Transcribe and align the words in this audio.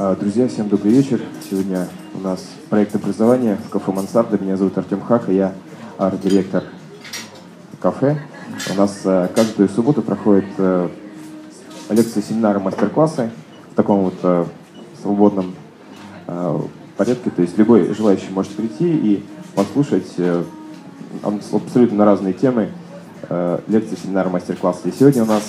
А, 0.00 0.14
друзья, 0.14 0.46
всем 0.46 0.68
добрый 0.68 0.92
вечер. 0.92 1.20
Сегодня 1.50 1.88
у 2.14 2.20
нас 2.20 2.46
проект 2.70 2.94
образования 2.94 3.58
в 3.66 3.68
кафе 3.68 3.90
«Мансарда». 3.90 4.38
Меня 4.38 4.56
зовут 4.56 4.78
Артем 4.78 5.00
Хак, 5.00 5.28
я 5.28 5.54
арт-директор 5.98 6.62
кафе. 7.80 8.16
У 8.70 8.74
нас 8.74 9.00
а, 9.04 9.26
каждую 9.26 9.68
субботу 9.68 10.00
проходят 10.02 10.44
а, 10.58 10.88
лекции, 11.90 12.20
семинары, 12.20 12.60
мастер-классы 12.60 13.30
в 13.72 13.74
таком 13.74 14.04
вот 14.04 14.46
свободном 15.02 15.56
порядке. 16.96 17.30
То 17.30 17.42
есть 17.42 17.58
любой 17.58 17.92
желающий 17.92 18.30
может 18.30 18.52
прийти 18.52 18.88
и 18.88 19.26
послушать 19.56 20.14
абсолютно 21.24 21.98
на 21.98 22.04
разные 22.04 22.34
темы 22.34 22.68
лекции, 23.66 23.96
семинары, 24.00 24.30
мастер-классы. 24.30 24.90
И 24.90 24.92
сегодня 24.92 25.24
у 25.24 25.26
нас 25.26 25.42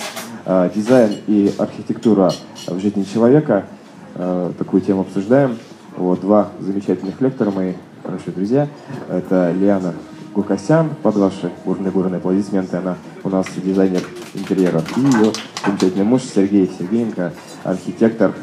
дизайн 0.74 1.18
и 1.28 1.54
архитектура 1.56 2.32
в 2.66 2.80
жизни 2.80 3.04
человека– 3.04 3.66
э, 4.14 4.52
такую 4.58 4.82
тему 4.82 5.02
обсуждаем. 5.02 5.58
Вот, 5.96 6.20
два 6.20 6.48
замечательных 6.60 7.20
лектора, 7.20 7.50
мои 7.50 7.74
хорошие 8.02 8.32
друзья. 8.32 8.68
Это 9.08 9.52
Лиана 9.52 9.94
Гукасян, 10.34 10.90
под 11.02 11.16
ваши 11.16 11.50
бурные-бурные 11.64 12.18
аплодисменты. 12.18 12.76
Она 12.76 12.96
у 13.24 13.28
нас 13.28 13.46
дизайнер 13.56 14.02
интерьеров. 14.34 14.96
И 14.96 15.00
ее 15.00 15.32
замечательный 15.66 16.04
муж 16.04 16.22
Сергей 16.22 16.70
Сергеенко, 16.78 17.32
архитектор. 17.64 18.34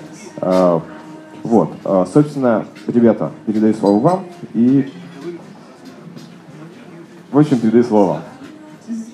Э, 0.41 0.79
вот, 1.43 1.73
э, 1.83 2.05
собственно, 2.13 2.65
ребята, 2.87 3.31
передаю 3.45 3.73
слово 3.73 3.99
вам 3.99 4.25
и 4.53 4.91
в 7.31 7.37
общем, 7.37 7.59
передаю 7.59 7.83
слово. 7.83 8.21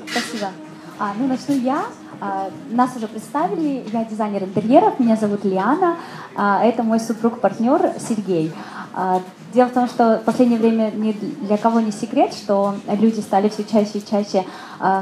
Спасибо. 0.09 0.52
А, 0.99 1.13
ну, 1.17 1.27
начну 1.27 1.55
я. 1.55 1.85
А, 2.22 2.49
нас 2.72 2.95
уже 2.95 3.08
представили, 3.08 3.84
я 3.91 4.05
дизайнер 4.05 4.44
интерьеров, 4.44 4.99
меня 4.99 5.16
зовут 5.16 5.44
Лиана, 5.44 5.98
а, 6.36 6.63
это 6.63 6.84
мой 6.84 6.99
супруг-партнер 6.99 7.94
Сергей. 7.99 8.52
А, 8.94 9.22
дело 9.53 9.70
в 9.70 9.73
том, 9.73 9.88
что 9.88 10.20
в 10.20 10.25
последнее 10.25 10.59
время 10.59 10.92
ни 10.92 11.11
для 11.11 11.58
кого 11.58 11.80
не 11.80 11.92
секрет, 11.92 12.33
что 12.33 12.75
люди 12.88 13.20
стали 13.20 13.50
все 13.50 13.64
чаще 13.64 14.00
и 14.00 14.05
чаще 14.05 14.45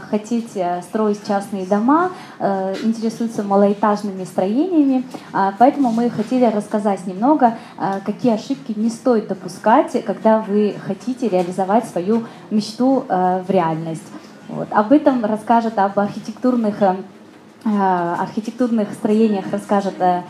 хотеть 0.09 0.51
э, 0.55 0.81
строить 0.83 1.25
частные 1.25 1.65
дома, 1.65 2.11
э, 2.37 2.75
интересуются 2.83 3.41
малоэтажными 3.41 4.25
строениями, 4.25 5.03
поэтому 5.57 5.91
мы 5.91 6.09
хотели 6.09 6.45
рассказать 6.45 7.07
немного, 7.07 7.57
какие 8.05 8.33
ошибки 8.33 8.73
не 8.75 8.89
стоит 8.89 9.27
допускать, 9.27 10.05
когда 10.05 10.39
вы 10.39 10.75
хотите 10.85 11.29
реализовать 11.29 11.85
свою 11.85 12.25
мечту 12.51 13.05
э, 13.07 13.43
в 13.47 13.49
реальность. 13.49 14.03
Вот. 14.51 14.67
Об 14.71 14.91
этом 14.91 15.23
расскажет, 15.23 15.79
об 15.79 15.97
архитектурных, 15.97 16.81
э, 16.81 16.95
архитектурных 17.65 18.91
строениях 18.93 19.45
расскажет 19.51 19.95
э, 19.99 20.23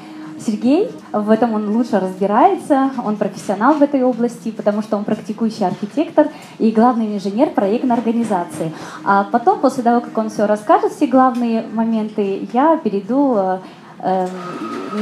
Сергей. 0.46 0.92
В 1.12 1.30
этом 1.30 1.54
он 1.54 1.70
лучше 1.70 2.00
разбирается, 2.00 2.92
он 3.04 3.18
профессионал 3.18 3.74
в 3.74 3.82
этой 3.82 4.04
области, 4.04 4.52
потому 4.52 4.82
что 4.82 4.98
он 4.98 5.06
практикующий 5.06 5.66
архитектор 5.66 6.28
и 6.60 6.72
главный 6.72 7.16
инженер 7.16 7.50
проектной 7.50 7.96
организации. 7.96 8.72
А 9.04 9.24
потом, 9.24 9.60
после 9.60 9.84
того, 9.84 10.02
как 10.02 10.16
он 10.18 10.30
все 10.30 10.46
расскажет, 10.46 10.94
все 10.94 11.08
главные 11.08 11.66
моменты, 11.74 12.48
я 12.54 12.78
перейду 12.78 13.36
э, 13.38 13.60
э, 14.00 14.28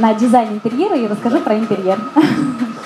на 0.00 0.14
дизайн 0.14 0.54
интерьера 0.54 0.96
и 0.96 1.06
расскажу 1.06 1.40
про 1.40 1.58
интерьер. 1.58 1.98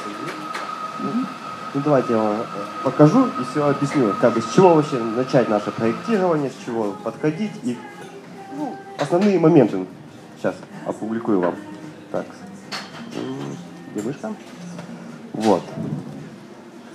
Ну 1.75 1.81
давайте 1.85 2.13
я 2.13 2.19
вам 2.19 2.37
покажу 2.85 3.27
и 3.27 3.45
все 3.51 3.69
объясню, 3.69 4.15
как 4.21 4.33
бы 4.33 4.41
с 4.41 4.55
чего 4.55 4.75
вообще 4.75 4.97
начать 4.97 5.49
наше 5.49 5.73
проектирование, 5.73 6.49
с 6.49 6.65
чего 6.65 6.93
подходить 7.03 7.51
и 7.65 7.77
ну, 8.57 8.77
основные 8.97 9.41
моменты 9.41 9.85
сейчас 10.39 10.55
опубликую 10.87 11.41
вам. 11.41 11.57
Так, 12.13 12.27
где 13.93 14.07
мышка? 14.07 14.33
Вот. 15.33 15.63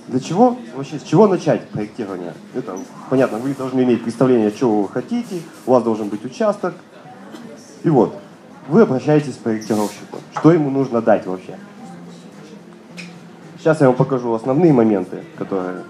Для 0.08 0.18
чего, 0.18 0.56
вообще, 0.74 0.98
с 0.98 1.02
чего 1.02 1.28
начать 1.28 1.68
проектирование? 1.68 2.32
Это, 2.54 2.78
понятно, 3.10 3.36
вы 3.38 3.54
должны 3.54 3.82
иметь 3.82 4.02
представление, 4.02 4.50
чего 4.50 4.82
вы 4.82 4.88
хотите, 4.88 5.42
у 5.66 5.72
вас 5.72 5.84
должен 5.84 6.08
быть 6.08 6.24
участок. 6.24 6.74
И 7.82 7.90
вот, 7.90 8.16
вы 8.68 8.80
обращаетесь 8.80 9.34
к 9.34 9.40
проектировщику. 9.40 10.18
Что 10.38 10.52
ему 10.52 10.70
нужно 10.70 11.02
дать 11.02 11.26
вообще? 11.26 11.58
Сейчас 13.60 13.82
я 13.82 13.88
вам 13.88 13.96
покажу 13.96 14.32
основные 14.32 14.72
моменты, 14.72 15.18
которые... 15.36 15.82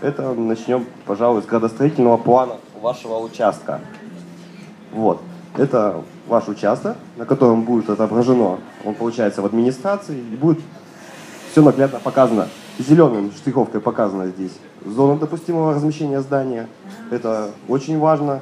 Это 0.00 0.32
начнем, 0.32 0.84
пожалуй, 1.06 1.42
с 1.42 1.46
градостроительного 1.46 2.16
плана 2.16 2.56
вашего 2.82 3.18
участка. 3.18 3.80
Вот. 4.92 5.20
Это 5.56 6.02
ваш 6.26 6.48
участок, 6.48 6.96
на 7.16 7.24
котором 7.24 7.62
будет 7.62 7.88
отображено, 7.88 8.58
он 8.84 8.94
получается 8.96 9.42
в 9.42 9.46
администрации, 9.46 10.18
и 10.18 10.34
будет 10.34 10.58
все 11.52 11.62
наглядно 11.62 12.00
показано. 12.00 12.48
Зеленым 12.80 13.30
штриховкой 13.30 13.80
показано 13.80 14.26
здесь 14.26 14.52
зона 14.84 15.16
допустимого 15.16 15.72
размещения 15.72 16.20
здания. 16.20 16.66
Это 17.12 17.52
очень 17.68 17.96
важно. 18.00 18.40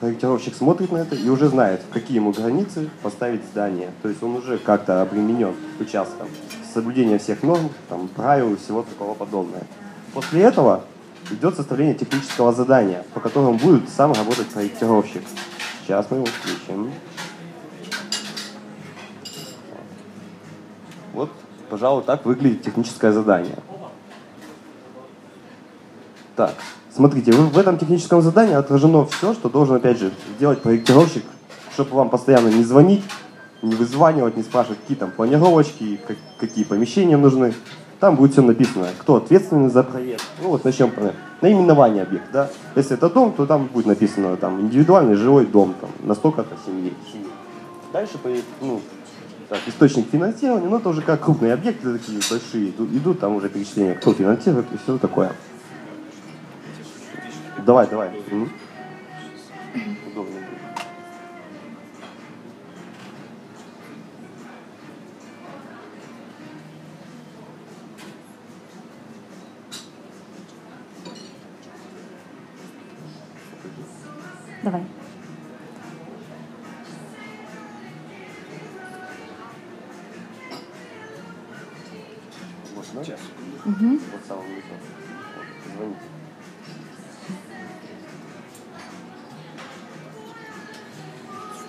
Проектировщик 0.00 0.56
смотрит 0.56 0.90
на 0.90 0.96
это 0.96 1.14
и 1.14 1.28
уже 1.28 1.46
знает, 1.46 1.80
в 1.88 1.92
какие 1.92 2.16
ему 2.16 2.32
границы 2.32 2.90
поставить 3.04 3.44
здание. 3.44 3.90
То 4.02 4.08
есть 4.08 4.20
он 4.20 4.34
уже 4.34 4.58
как-то 4.58 5.00
обременен 5.00 5.54
участком 5.78 6.26
соблюдение 6.72 7.18
всех 7.18 7.42
норм, 7.42 7.70
там, 7.88 8.08
правил 8.08 8.52
и 8.52 8.56
всего 8.56 8.82
такого 8.82 9.14
подобное. 9.14 9.62
После 10.14 10.42
этого 10.42 10.84
идет 11.30 11.56
составление 11.56 11.94
технического 11.94 12.52
задания, 12.52 13.04
по 13.14 13.20
которому 13.20 13.58
будет 13.58 13.88
сам 13.88 14.12
работать 14.12 14.48
проектировщик. 14.48 15.22
Сейчас 15.82 16.06
мы 16.10 16.18
его 16.18 16.26
включим. 16.26 16.90
Вот, 21.12 21.30
пожалуй, 21.68 22.04
так 22.04 22.24
выглядит 22.24 22.62
техническое 22.62 23.12
задание. 23.12 23.58
Так, 26.36 26.54
смотрите, 26.94 27.32
в 27.32 27.58
этом 27.58 27.78
техническом 27.78 28.22
задании 28.22 28.54
отражено 28.54 29.04
все, 29.06 29.34
что 29.34 29.48
должен, 29.48 29.76
опять 29.76 29.98
же, 29.98 30.12
сделать 30.36 30.62
проектировщик, 30.62 31.24
чтобы 31.74 31.96
вам 31.96 32.10
постоянно 32.10 32.48
не 32.48 32.62
звонить, 32.62 33.02
не 33.62 33.74
вызванивать, 33.74 34.36
не 34.36 34.42
спрашивать, 34.42 34.80
какие 34.80 34.96
там 34.96 35.10
планировочки, 35.10 36.00
как, 36.06 36.16
какие 36.38 36.64
помещения 36.64 37.16
нужны. 37.16 37.54
Там 38.00 38.14
будет 38.14 38.32
все 38.32 38.42
написано, 38.42 38.86
кто 39.00 39.16
ответственный 39.16 39.70
за 39.70 39.82
проект. 39.82 40.24
Ну 40.40 40.50
вот 40.50 40.64
начнем 40.64 40.90
про 40.90 41.14
наименование 41.40 42.04
объекта. 42.04 42.28
Да? 42.32 42.50
Если 42.76 42.96
это 42.96 43.10
дом, 43.10 43.32
то 43.32 43.46
там 43.46 43.66
будет 43.66 43.86
написано 43.86 44.36
там 44.36 44.60
индивидуальный 44.60 45.14
жилой 45.14 45.46
дом, 45.46 45.74
там, 45.80 45.90
на 46.00 46.14
столько-то 46.14 46.54
семьи. 46.64 46.92
Дальше 47.92 48.18
ну, 48.60 48.80
так, 49.48 49.60
источник 49.66 50.10
финансирования, 50.10 50.68
ну 50.68 50.76
это 50.76 50.90
уже 50.90 51.00
как 51.00 51.24
крупные 51.24 51.54
объекты 51.54 51.94
такие 51.94 52.20
большие, 52.30 52.68
идут, 52.68 52.92
идут 52.92 53.18
там 53.18 53.34
уже 53.34 53.48
перечисления, 53.48 53.94
кто 53.94 54.12
финансирует 54.12 54.66
и 54.72 54.76
все 54.76 54.98
такое. 54.98 55.32
Давай, 57.64 57.88
давай. 57.88 58.10
Удобно. 60.06 60.37
Давай. 74.62 74.82
Вот? 82.74 82.84
Сейчас. 83.04 83.20
Угу. 83.64 83.98
Вот 84.12 84.20
самом 84.26 84.46
низу. 84.48 84.66
Вот, 85.36 85.74
звоните. 85.74 86.00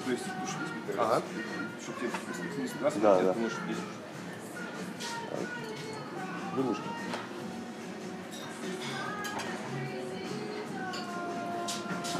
То 0.05 0.11
есть, 0.11 0.23
слушай, 0.23 0.97
Ага. 0.97 1.21
Чтобы 1.81 1.99
тебе 1.99 2.09
не 2.63 2.99
Да, 3.01 3.17
ты 3.19 3.25
да. 3.25 3.33
можешь. 3.33 3.57
Вынужден. 6.55 6.83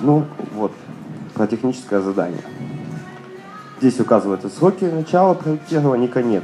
Ну, 0.01 0.25
техническое 1.49 2.01
задание. 2.01 2.41
Здесь 3.79 3.99
указываются 3.99 4.49
сроки 4.49 4.85
начала 4.85 5.33
проектирования 5.33 6.07
и 6.07 6.11
конец. 6.11 6.43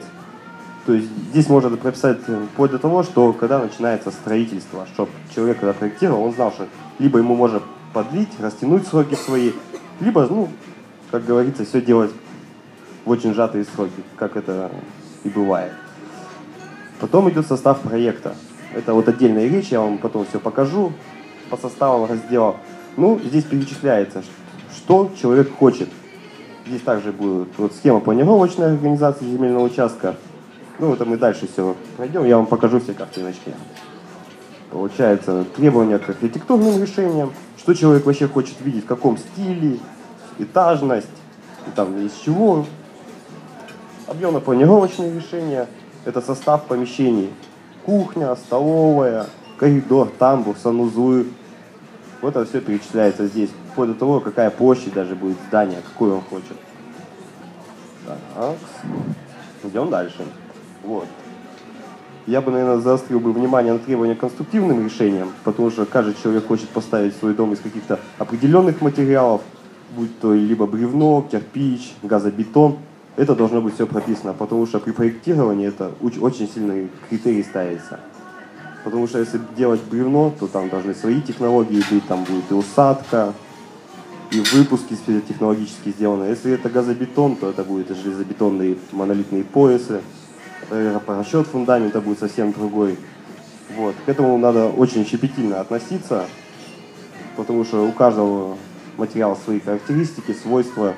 То 0.86 0.94
есть 0.94 1.10
здесь 1.32 1.50
можно 1.50 1.76
прописать 1.76 2.20
вплоть 2.54 2.72
до 2.72 2.80
того, 2.80 3.04
что 3.04 3.34
когда 3.34 3.60
начинается 3.60 4.12
строительство, 4.12 4.86
чтобы 4.94 5.12
человек, 5.34 5.60
когда 5.60 5.74
проектировал, 5.74 6.24
он 6.24 6.34
знал, 6.34 6.52
что 6.52 6.68
либо 7.00 7.18
ему 7.20 7.36
можно 7.36 7.62
подлить, 7.94 8.30
растянуть 8.40 8.88
сроки 8.88 9.16
свои, 9.16 9.52
либо, 10.00 10.28
ну, 10.30 10.50
как 11.12 11.26
говорится, 11.26 11.66
все 11.66 11.82
делать 11.82 12.12
в 13.04 13.10
очень 13.10 13.34
сжатые 13.34 13.66
сроки, 13.66 14.04
как 14.16 14.38
это 14.38 14.72
и 15.24 15.30
бывает. 15.30 15.72
Потом 17.00 17.30
идет 17.30 17.48
состав 17.48 17.80
проекта. 17.82 18.36
Это 18.74 18.94
вот 18.94 19.08
отдельная 19.08 19.48
речь, 19.48 19.70
я 19.70 19.82
вам 19.82 19.98
потом 19.98 20.26
все 20.26 20.40
покажу 20.40 20.94
по 21.50 21.58
составам 21.58 22.10
раздела. 22.10 22.58
Ну, 22.98 23.20
здесь 23.24 23.44
перечисляется, 23.44 24.24
что 24.86 25.12
человек 25.20 25.52
хочет. 25.58 25.90
Здесь 26.68 26.82
также 26.82 27.12
будет 27.12 27.50
вот 27.58 27.74
схема 27.74 28.00
планировочной 28.02 28.68
организации 28.68 29.26
земельного 29.26 29.64
участка. 29.64 30.16
Ну, 30.78 30.94
это 30.94 31.06
мы 31.06 31.18
дальше 31.18 31.48
все 31.52 31.76
пройдем, 31.98 32.24
я 32.26 32.38
вам 32.38 32.46
покажу 32.46 32.80
все 32.80 32.94
картиночки. 32.94 33.54
Получается, 34.70 35.46
требования 35.56 35.98
к 35.98 36.10
архитектурным 36.10 36.82
решениям, 36.82 37.34
что 37.58 37.74
человек 37.74 38.06
вообще 38.06 38.28
хочет 38.28 38.62
видеть, 38.62 38.84
в 38.84 38.88
каком 38.88 39.18
стиле, 39.18 39.80
этажность, 40.38 41.08
и 41.68 41.72
там 41.76 41.98
из 42.06 42.14
чего. 42.24 42.66
Объемно-планировочные 44.08 45.16
решения, 45.16 45.68
это 46.04 46.22
состав 46.22 46.66
помещений. 46.66 47.32
Кухня, 47.86 48.36
столовая, 48.36 49.26
коридор, 49.58 50.12
тамбур, 50.20 50.56
санузлы. 50.62 51.26
Вот 52.22 52.36
это 52.36 52.46
все 52.46 52.62
перечисляется 52.62 53.26
здесь, 53.28 53.50
вплоть 53.76 53.90
до 53.90 53.96
того, 53.96 54.22
какая 54.22 54.50
площадь 54.50 54.94
даже 54.94 55.16
будет 55.16 55.36
здания, 55.50 55.82
какой 55.86 56.10
он 56.10 56.22
хочет. 56.22 56.56
Так, 58.08 58.56
идем 59.66 59.90
дальше. 59.90 60.24
Вот. 60.82 61.08
Я 62.26 62.40
бы, 62.40 62.52
наверное, 62.52 62.78
заострил 62.78 63.20
бы 63.20 63.34
внимание 63.34 63.74
на 63.74 63.80
требования 63.80 64.16
к 64.16 64.20
конструктивным 64.20 64.86
решениям, 64.86 65.34
потому 65.44 65.72
что 65.72 65.86
каждый 65.86 66.16
человек 66.24 66.48
хочет 66.48 66.70
поставить 66.70 67.18
свой 67.18 67.34
дом 67.34 67.52
из 67.52 67.60
каких-то 67.60 68.00
определенных 68.18 68.80
материалов, 68.80 69.42
будь 69.94 70.18
то 70.22 70.34
либо 70.34 70.66
бревно, 70.66 71.28
кирпич, 71.30 71.96
газобетон. 72.02 72.78
Это 73.18 73.36
должно 73.36 73.62
быть 73.62 73.74
все 73.74 73.86
прописано, 73.86 74.34
потому 74.34 74.66
что 74.68 74.80
при 74.80 74.92
проектировании 74.92 75.68
это 75.68 75.92
очень 76.02 76.48
сильный 76.48 76.90
критерий 77.10 77.44
ставится. 77.44 78.00
Потому 78.86 79.06
что 79.08 79.20
если 79.20 79.42
делать 79.58 79.82
бревно, 79.84 80.32
то 80.40 80.48
там 80.48 80.70
должны 80.70 80.94
свои 80.94 81.22
технологии 81.22 81.84
быть, 81.92 82.08
там 82.08 82.24
будет 82.24 82.50
и 82.52 82.54
усадка, 82.54 83.34
и 84.32 84.40
выпуски 84.40 84.96
технологически 85.28 85.90
сделаны. 85.90 86.26
Если 86.26 86.52
это 86.54 86.70
газобетон, 86.70 87.36
то 87.36 87.50
это 87.50 87.64
будет 87.64 87.92
и 87.92 87.96
железобетонные 87.96 88.78
монолитные 88.92 89.44
поясы. 89.44 90.02
Расчет 90.70 91.48
фундамента 91.48 92.02
будет 92.02 92.20
совсем 92.20 92.52
другой. 92.52 92.98
Вот. 93.76 93.96
К 94.06 94.10
этому 94.10 94.38
надо 94.38 94.68
очень 94.68 95.06
щепетильно 95.06 95.62
относиться, 95.62 96.26
потому 97.36 97.64
что 97.66 97.86
у 97.88 97.92
каждого 97.92 98.58
материала 98.98 99.36
свои 99.36 99.60
характеристики, 99.60 100.34
свойства 100.34 100.96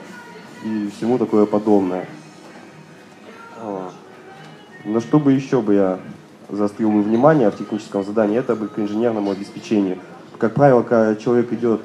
и 0.63 0.89
всему 0.95 1.17
такое 1.17 1.45
подобное. 1.45 2.07
На 4.85 5.01
что 5.01 5.19
бы 5.19 5.33
еще 5.33 5.61
бы 5.61 5.73
я 5.73 5.99
заострил 6.49 6.91
бы 6.91 7.01
внимание 7.01 7.51
в 7.51 7.57
техническом 7.57 8.05
задании, 8.05 8.37
это 8.39 8.55
бы 8.55 8.69
к 8.69 8.79
инженерному 8.79 9.31
обеспечению. 9.31 9.97
Как 10.37 10.53
правило, 10.53 10.81
когда 10.81 11.15
человек 11.15 11.51
идет 11.51 11.81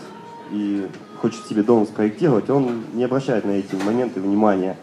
и 0.52 0.86
хочет 1.22 1.46
себе 1.46 1.62
дом 1.62 1.86
спроектировать, 1.86 2.50
он 2.50 2.82
не 2.94 3.04
обращает 3.04 3.44
на 3.44 3.52
эти 3.52 3.76
моменты 3.76 4.20
внимания. 4.20 4.76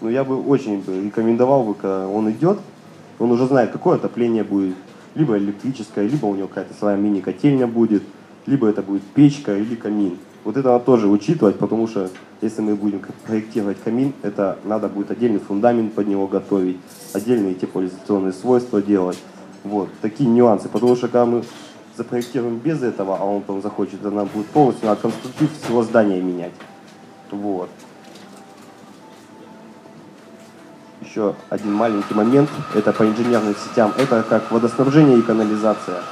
Но 0.00 0.10
я 0.10 0.24
бы 0.24 0.42
очень 0.42 0.82
рекомендовал 0.84 1.62
бы, 1.62 1.74
когда 1.74 2.08
он 2.08 2.28
идет, 2.32 2.58
он 3.20 3.30
уже 3.30 3.46
знает, 3.46 3.70
какое 3.70 3.96
отопление 3.96 4.42
будет, 4.42 4.74
либо 5.14 5.38
электрическое, 5.38 6.08
либо 6.08 6.26
у 6.26 6.34
него 6.34 6.48
какая-то 6.48 6.74
своя 6.74 6.96
мини-котельня 6.96 7.68
будет, 7.68 8.02
либо 8.46 8.68
это 8.68 8.82
будет 8.82 9.02
печка 9.02 9.56
или 9.56 9.76
камин. 9.76 10.18
Вот 10.44 10.56
это 10.56 10.68
надо 10.68 10.84
тоже 10.84 11.06
учитывать, 11.06 11.56
потому 11.56 11.86
что 11.86 12.10
если 12.40 12.62
мы 12.62 12.74
будем 12.74 13.00
проектировать 13.26 13.78
камин, 13.82 14.12
это 14.22 14.58
надо 14.64 14.88
будет 14.88 15.12
отдельный 15.12 15.40
фундамент 15.40 15.94
под 15.94 16.08
него 16.08 16.26
готовить, 16.26 16.78
отдельные 17.14 17.54
теплоизоляционные 17.54 18.32
свойства 18.32 18.82
делать. 18.82 19.18
Вот, 19.62 19.88
такие 20.02 20.28
нюансы. 20.28 20.68
Потому 20.68 20.96
что 20.96 21.06
когда 21.06 21.26
мы 21.26 21.42
запроектируем 21.96 22.58
без 22.58 22.82
этого, 22.82 23.16
а 23.18 23.24
он 23.24 23.42
там 23.42 23.62
захочет, 23.62 24.02
то 24.02 24.10
нам 24.10 24.26
будет 24.26 24.46
полностью 24.48 24.88
надо 24.88 25.00
конструктив 25.00 25.50
всего 25.62 25.82
здания 25.82 26.20
менять. 26.20 26.52
Вот. 27.30 27.70
Еще 31.00 31.34
один 31.50 31.72
маленький 31.72 32.14
момент, 32.14 32.50
это 32.74 32.92
по 32.92 33.04
инженерным 33.04 33.54
сетям, 33.54 33.92
это 33.96 34.22
как 34.28 34.50
водоснабжение 34.50 35.18
и 35.18 35.22
канализация. 35.22 36.02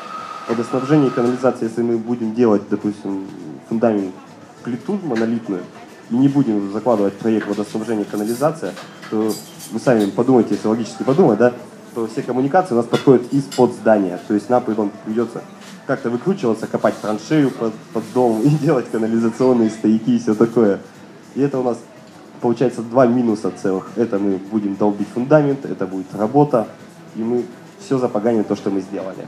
Водоснабжение 0.48 1.08
и 1.08 1.10
канализация, 1.10 1.68
если 1.68 1.82
мы 1.82 1.98
будем 1.98 2.34
делать, 2.34 2.62
допустим, 2.68 3.26
фундамент 3.68 4.14
плиту 4.62 4.98
монолитную, 5.02 5.62
и 6.10 6.16
не 6.16 6.28
будем 6.28 6.72
закладывать 6.72 7.14
проект 7.14 7.46
водоснабжения 7.46 8.04
и 8.04 8.08
канализация, 8.08 8.74
то 9.10 9.32
вы 9.70 9.78
сами 9.78 10.10
подумайте, 10.10 10.54
если 10.54 10.68
логически 10.68 11.02
подумать, 11.02 11.38
да, 11.38 11.52
то 11.94 12.06
все 12.06 12.22
коммуникации 12.22 12.74
у 12.74 12.78
нас 12.78 12.86
подходят 12.86 13.32
из-под 13.32 13.72
здания. 13.72 14.18
То 14.26 14.34
есть 14.34 14.50
нам 14.50 14.62
потом 14.62 14.90
придется 15.04 15.42
как-то 15.86 16.10
выкручиваться, 16.10 16.66
копать 16.66 17.00
траншею 17.00 17.50
под, 17.50 17.74
под 17.92 18.04
дом 18.12 18.40
и 18.42 18.48
делать 18.62 18.90
канализационные 18.90 19.70
стояки 19.70 20.10
и 20.10 20.18
все 20.18 20.34
такое. 20.34 20.80
И 21.34 21.40
это 21.40 21.58
у 21.58 21.62
нас 21.62 21.78
получается 22.40 22.82
два 22.82 23.06
минуса 23.06 23.50
целых. 23.50 23.90
Это 23.96 24.18
мы 24.18 24.36
будем 24.36 24.76
долбить 24.76 25.08
фундамент, 25.08 25.64
это 25.64 25.86
будет 25.86 26.14
работа, 26.14 26.68
и 27.16 27.22
мы 27.22 27.44
все 27.80 27.98
запоганим 27.98 28.44
то, 28.44 28.56
что 28.56 28.70
мы 28.70 28.80
сделали. 28.80 29.26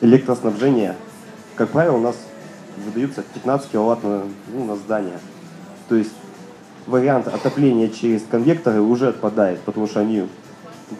Электроснабжение, 0.00 0.94
как 1.56 1.70
правило, 1.70 1.96
у 1.96 2.00
нас 2.00 2.16
выдаются 2.84 3.22
15 3.22 3.70
киловатт 3.70 4.04
на, 4.04 4.22
ну, 4.52 4.64
на 4.64 4.76
здание. 4.76 5.18
То 5.88 5.96
есть 5.96 6.12
вариант 6.86 7.28
отопления 7.28 7.88
через 7.88 8.22
конвекторы 8.22 8.80
уже 8.80 9.08
отпадает, 9.08 9.60
потому 9.60 9.86
что 9.86 10.00
они, 10.00 10.26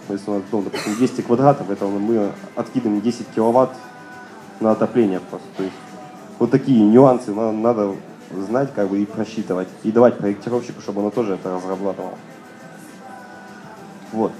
если 0.08 0.30
у 0.30 0.34
нас 0.34 0.42
дом, 0.50 0.64
допустим, 0.64 0.94
200 0.96 1.20
квадратов, 1.22 1.70
это 1.70 1.86
мы 1.86 2.32
откидываем 2.56 3.00
10 3.00 3.28
киловатт 3.34 3.70
на 4.60 4.72
отопление 4.72 5.20
просто. 5.20 5.46
То 5.56 5.62
есть 5.62 5.74
вот 6.38 6.50
такие 6.50 6.82
нюансы 6.82 7.32
надо 7.32 7.94
знать 8.46 8.72
как 8.74 8.88
бы 8.88 9.00
и 9.00 9.06
просчитывать, 9.06 9.68
и 9.82 9.92
давать 9.92 10.18
проектировщику, 10.18 10.80
чтобы 10.80 11.04
он 11.04 11.10
тоже 11.10 11.34
это 11.34 11.54
разрабатывал. 11.54 12.14
Вот. 14.12 14.32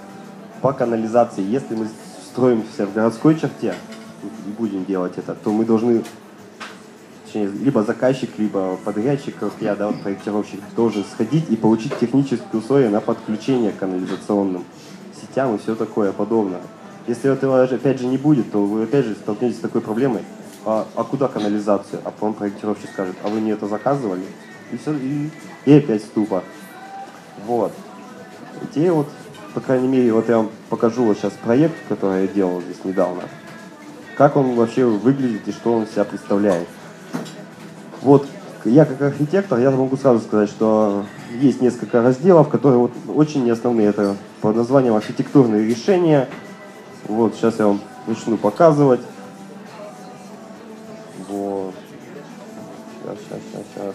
По 0.60 0.72
канализации, 0.72 1.42
если 1.42 1.74
мы 1.74 1.88
строимся 2.24 2.86
в 2.86 2.94
городской 2.94 3.38
черте 3.38 3.74
и 4.22 4.50
будем 4.50 4.84
делать 4.84 5.14
это, 5.16 5.34
то 5.34 5.52
мы 5.52 5.64
должны 5.64 6.02
либо 7.34 7.82
заказчик, 7.82 8.30
либо 8.38 8.76
подрядчик, 8.84 9.36
как 9.38 9.52
я, 9.60 9.76
да, 9.76 9.88
вот 9.88 10.00
проектировщик, 10.02 10.60
должен 10.74 11.04
сходить 11.04 11.50
и 11.50 11.56
получить 11.56 11.96
технические 11.98 12.60
условия 12.60 12.88
на 12.88 13.00
подключение 13.00 13.70
к 13.70 13.78
канализационным 13.78 14.64
сетям 15.38 15.55
и 15.55 15.58
все 15.58 15.75
такое 15.75 16.12
подобное. 16.12 16.61
Если 17.06 17.32
этого 17.32 17.62
опять 17.62 18.00
же 18.00 18.06
не 18.06 18.19
будет, 18.19 18.50
то 18.50 18.64
вы 18.64 18.82
опять 18.82 19.06
же 19.06 19.14
столкнетесь 19.14 19.56
с 19.56 19.61
такой 19.61 19.81
проблемой. 19.81 20.23
А, 20.64 20.87
а 20.94 21.05
куда 21.05 21.29
канализацию? 21.29 22.00
А 22.05 22.11
потом 22.11 22.35
проектировщик 22.35 22.90
скажет, 22.90 23.17
а 23.25 23.29
вы 23.29 23.40
не 23.40 23.52
это 23.52 23.67
заказывали? 23.67 24.25
И 24.73 24.76
все, 24.76 24.93
и, 24.94 25.31
и 25.64 25.73
опять 25.73 26.02
ступа. 26.02 26.43
Вот. 27.46 27.73
И 28.62 28.67
те 28.74 28.91
вот, 28.91 29.08
по 29.55 29.60
крайней 29.60 29.89
мере, 29.89 30.12
вот 30.12 30.29
я 30.29 30.39
вам 30.39 30.51
покажу 30.69 31.05
вот 31.05 31.17
сейчас 31.17 31.32
проект, 31.32 31.77
который 31.89 32.22
я 32.22 32.29
делал 32.29 32.60
здесь 32.60 32.84
недавно. 32.84 33.22
Как 34.17 34.36
он 34.36 34.56
вообще 34.56 34.84
выглядит 34.84 35.46
и 35.46 35.53
что 35.53 35.74
он 35.74 35.86
себя 35.86 36.05
представляет. 36.05 36.69
Вот 38.03 38.27
я 38.65 38.84
как 38.84 39.01
архитектор, 39.01 39.58
я 39.58 39.70
могу 39.70 39.96
сразу 39.96 40.20
сказать, 40.20 40.51
что 40.51 41.05
есть 41.41 41.61
несколько 41.61 42.03
разделов, 42.03 42.49
которые 42.49 42.79
вот 42.79 42.93
очень 43.15 43.51
основные. 43.51 43.89
Это 43.89 44.17
под 44.41 44.56
названием 44.56 44.94
архитектурные 44.94 45.65
решения. 45.65 46.29
Вот, 47.05 47.35
сейчас 47.35 47.58
я 47.58 47.67
вам 47.67 47.81
начну 48.06 48.37
показывать. 48.37 49.01
Вот. 51.29 51.75
Сейчас, 53.03 53.19
сейчас, 53.19 53.41
сейчас, 53.53 53.65
сейчас. 53.75 53.94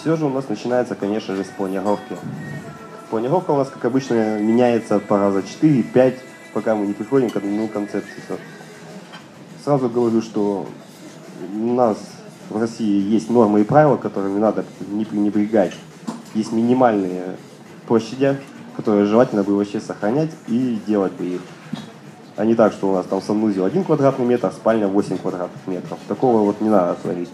Все 0.00 0.16
же 0.16 0.24
у 0.24 0.30
нас 0.30 0.48
начинается, 0.48 0.96
конечно 0.96 1.36
же, 1.36 1.44
с 1.44 1.48
планировки. 1.48 2.16
Планировка 3.12 3.50
у 3.50 3.58
нас, 3.58 3.68
как 3.68 3.84
обычно, 3.84 4.38
меняется 4.38 4.98
по 4.98 5.18
раза 5.18 5.40
4-5, 5.40 6.14
пока 6.54 6.74
мы 6.74 6.86
не 6.86 6.94
приходим 6.94 7.28
к 7.28 7.36
одному 7.36 7.68
концепции. 7.68 8.22
Сразу 9.62 9.90
говорю, 9.90 10.22
что 10.22 10.66
у 11.54 11.74
нас 11.74 11.98
в 12.48 12.58
России 12.58 13.02
есть 13.12 13.28
нормы 13.28 13.60
и 13.60 13.64
правила, 13.64 13.98
которыми 13.98 14.38
надо 14.38 14.64
не 14.88 15.04
пренебрегать. 15.04 15.74
Есть 16.32 16.52
минимальные 16.52 17.36
площади, 17.86 18.38
которые 18.78 19.04
желательно 19.04 19.42
бы 19.42 19.58
вообще 19.58 19.78
сохранять 19.78 20.30
и 20.48 20.80
делать 20.86 21.12
бы 21.12 21.26
их. 21.26 21.42
А 22.36 22.46
не 22.46 22.54
так, 22.54 22.72
что 22.72 22.88
у 22.88 22.94
нас 22.94 23.04
там 23.04 23.20
санузел 23.20 23.66
1 23.66 23.84
квадратный 23.84 24.24
метр, 24.24 24.50
спальня 24.52 24.88
8 24.88 25.18
квадратных 25.18 25.66
метров. 25.66 25.98
Такого 26.08 26.46
вот 26.46 26.62
не 26.62 26.70
надо 26.70 26.94
творить. 26.94 27.28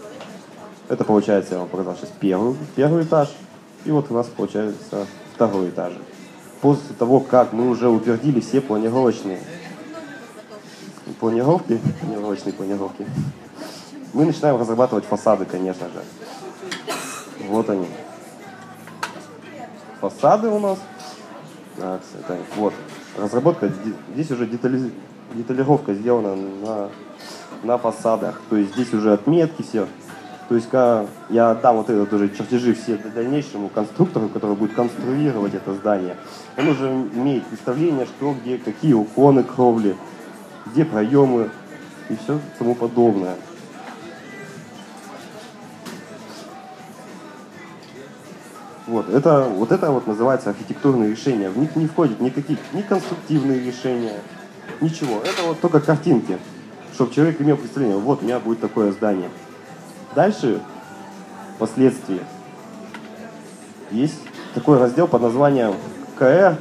Это 0.89 1.05
получается, 1.05 1.53
я 1.53 1.59
вам 1.61 1.69
показал 1.69 1.95
сейчас 1.95 2.11
первый, 2.19 2.57
первый 2.75 3.03
этаж. 3.05 3.29
И 3.85 3.91
вот 3.91 4.07
у 4.09 4.13
нас 4.13 4.27
получается 4.27 5.07
второй 5.39 5.69
этаж. 5.69 5.93
После 6.59 6.93
того, 6.97 7.21
как 7.21 7.53
мы 7.53 7.69
уже 7.69 7.87
утвердили 7.87 8.41
все 8.41 8.59
планировочные 8.59 9.39
планировки, 11.21 11.79
планировочные 12.01 12.51
планировки, 12.51 13.07
мы 14.11 14.25
начинаем 14.25 14.57
разрабатывать 14.57 15.05
фасады, 15.05 15.45
конечно 15.45 15.87
же. 15.87 16.03
Вот 17.47 17.69
они. 17.69 17.87
фасады 20.01 20.49
у 20.49 20.59
нас. 20.59 20.77
Так, 21.77 22.01
это, 22.19 22.37
вот. 22.57 22.73
Разработка, 23.17 23.71
здесь 24.13 24.29
уже 24.31 24.45
детали- 24.45 24.91
деталировка 25.33 25.93
сделана 25.93 26.35
на, 26.35 26.89
на 27.63 27.77
фасадах. 27.77 28.41
То 28.49 28.57
есть 28.57 28.73
здесь 28.73 28.93
уже 28.93 29.13
отметки 29.13 29.61
все. 29.61 29.87
То 30.49 30.55
есть 30.55 30.67
я 31.29 31.51
отдам 31.51 31.77
вот 31.77 31.91
это 31.91 32.15
уже 32.15 32.27
чертежи 32.29 32.73
все 32.73 32.97
дальнейшему 32.97 33.69
конструктору, 33.69 34.29
который 34.29 34.55
будет 34.55 34.73
конструировать 34.73 35.53
это 35.53 35.75
здание, 35.75 36.17
он 36.57 36.69
уже 36.69 36.89
имеет 36.89 37.45
представление, 37.45 38.07
что 38.07 38.33
где, 38.33 38.57
какие 38.57 38.93
уклоны 38.93 39.43
кровли, 39.43 39.95
где 40.65 40.85
проемы 40.85 41.51
и 42.09 42.15
все 42.15 42.39
тому 42.57 42.73
подобное. 42.73 43.35
Вот 48.87 49.07
это, 49.07 49.43
вот 49.43 49.71
это 49.71 49.91
вот 49.91 50.07
называется 50.07 50.49
архитектурные 50.49 51.11
решения. 51.11 51.51
В 51.51 51.59
них 51.59 51.75
не 51.75 51.85
входит 51.85 52.19
никаких 52.21 52.57
ни 52.73 52.81
конструктивные 52.81 53.59
решения, 53.59 54.15
ничего. 54.81 55.21
Это 55.21 55.43
вот 55.43 55.61
только 55.61 55.79
картинки, 55.79 56.39
чтобы 56.95 57.13
человек 57.13 57.39
имел 57.39 57.55
представление, 57.55 57.99
вот 57.99 58.23
у 58.23 58.25
меня 58.25 58.39
будет 58.39 58.61
такое 58.61 58.91
здание. 58.91 59.29
Дальше, 60.19 60.59
впоследствии, 61.55 62.19
есть 63.89 64.19
такой 64.53 64.77
раздел 64.77 65.07
под 65.07 65.21
названием 65.21 65.75
КР, 66.17 66.57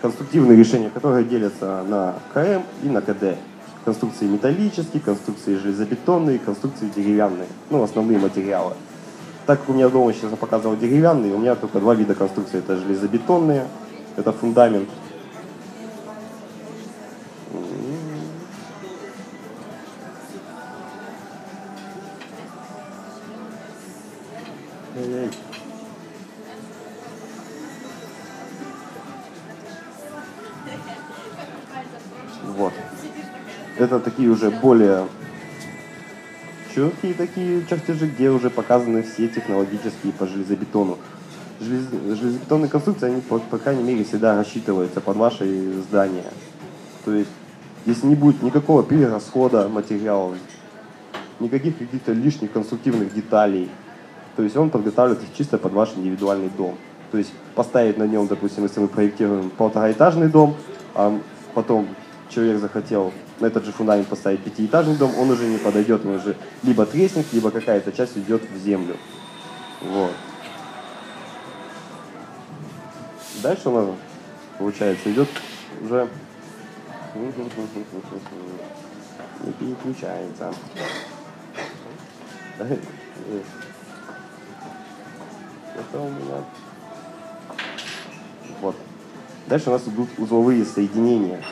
конструктивные 0.00 0.56
решения, 0.56 0.88
которые 0.88 1.24
делятся 1.24 1.82
на 1.88 2.14
КМ 2.32 2.62
и 2.84 2.88
на 2.88 3.00
КД. 3.00 3.36
Конструкции 3.84 4.28
металлические, 4.28 5.02
конструкции 5.02 5.56
железобетонные, 5.56 6.38
конструкции 6.38 6.88
деревянные. 6.94 7.48
Ну, 7.68 7.82
основные 7.82 8.20
материалы. 8.20 8.74
Так 9.46 9.58
как 9.58 9.70
у 9.70 9.72
меня 9.72 9.88
дома 9.88 10.12
сейчас 10.12 10.30
показывал 10.38 10.76
деревянные, 10.76 11.34
у 11.34 11.38
меня 11.38 11.56
только 11.56 11.80
два 11.80 11.96
вида 11.96 12.14
конструкции. 12.14 12.60
Это 12.60 12.76
железобетонные, 12.76 13.66
это 14.16 14.30
фундамент. 14.30 14.88
Это 33.86 34.00
такие 34.00 34.28
уже 34.28 34.50
более 34.50 35.06
четкие 36.74 37.14
такие 37.14 37.64
чертежи, 37.70 38.08
где 38.08 38.30
уже 38.30 38.50
показаны 38.50 39.04
все 39.04 39.28
технологические 39.28 40.12
по 40.12 40.26
железобетону. 40.26 40.98
Желез- 41.60 42.16
Железобетонные 42.16 42.68
конструкции, 42.68 43.06
они, 43.06 43.20
по, 43.20 43.38
по 43.38 43.58
крайней 43.58 43.84
мере, 43.84 44.02
всегда 44.02 44.34
рассчитываются 44.34 45.00
под 45.00 45.16
ваши 45.16 45.72
здания. 45.88 46.24
То 47.04 47.14
есть 47.14 47.30
здесь 47.84 48.02
не 48.02 48.16
будет 48.16 48.42
никакого 48.42 48.82
перерасхода 48.82 49.68
материалов, 49.68 50.34
никаких 51.38 51.78
каких-то 51.78 52.10
лишних 52.10 52.50
конструктивных 52.50 53.14
деталей. 53.14 53.70
То 54.34 54.42
есть 54.42 54.56
он 54.56 54.70
подготавливается 54.70 55.28
чисто 55.38 55.58
под 55.58 55.74
ваш 55.74 55.90
индивидуальный 55.94 56.50
дом. 56.58 56.76
То 57.12 57.18
есть 57.18 57.32
поставить 57.54 57.98
на 57.98 58.08
нем, 58.08 58.26
допустим, 58.26 58.64
если 58.64 58.80
мы 58.80 58.88
проектируем 58.88 59.48
полтораэтажный 59.50 60.26
дом, 60.26 60.56
а 60.96 61.16
потом 61.54 61.86
человек 62.30 62.58
захотел 62.58 63.12
на 63.40 63.46
этот 63.46 63.64
же 63.64 63.72
фундамент 63.72 64.08
поставить 64.08 64.40
пятиэтажный 64.40 64.96
дом, 64.96 65.14
он 65.18 65.30
уже 65.30 65.46
не 65.46 65.58
подойдет, 65.58 66.04
он 66.04 66.16
уже 66.16 66.36
либо 66.62 66.86
треснет, 66.86 67.32
либо 67.32 67.50
какая-то 67.50 67.92
часть 67.92 68.16
идет 68.16 68.42
в 68.42 68.58
землю. 68.58 68.96
Вот. 69.82 70.12
Дальше 73.42 73.68
у 73.68 73.72
нас, 73.72 73.94
получается, 74.58 75.12
идет 75.12 75.28
уже 75.82 76.08
не 79.44 79.52
переключается. 79.52 80.52
Это 85.78 85.98
у 86.00 86.08
меня. 86.08 86.44
Вот. 88.60 88.76
Дальше 89.46 89.68
у 89.68 89.72
нас 89.72 89.86
идут 89.86 90.08
узловые 90.18 90.64
соединения. 90.64 91.42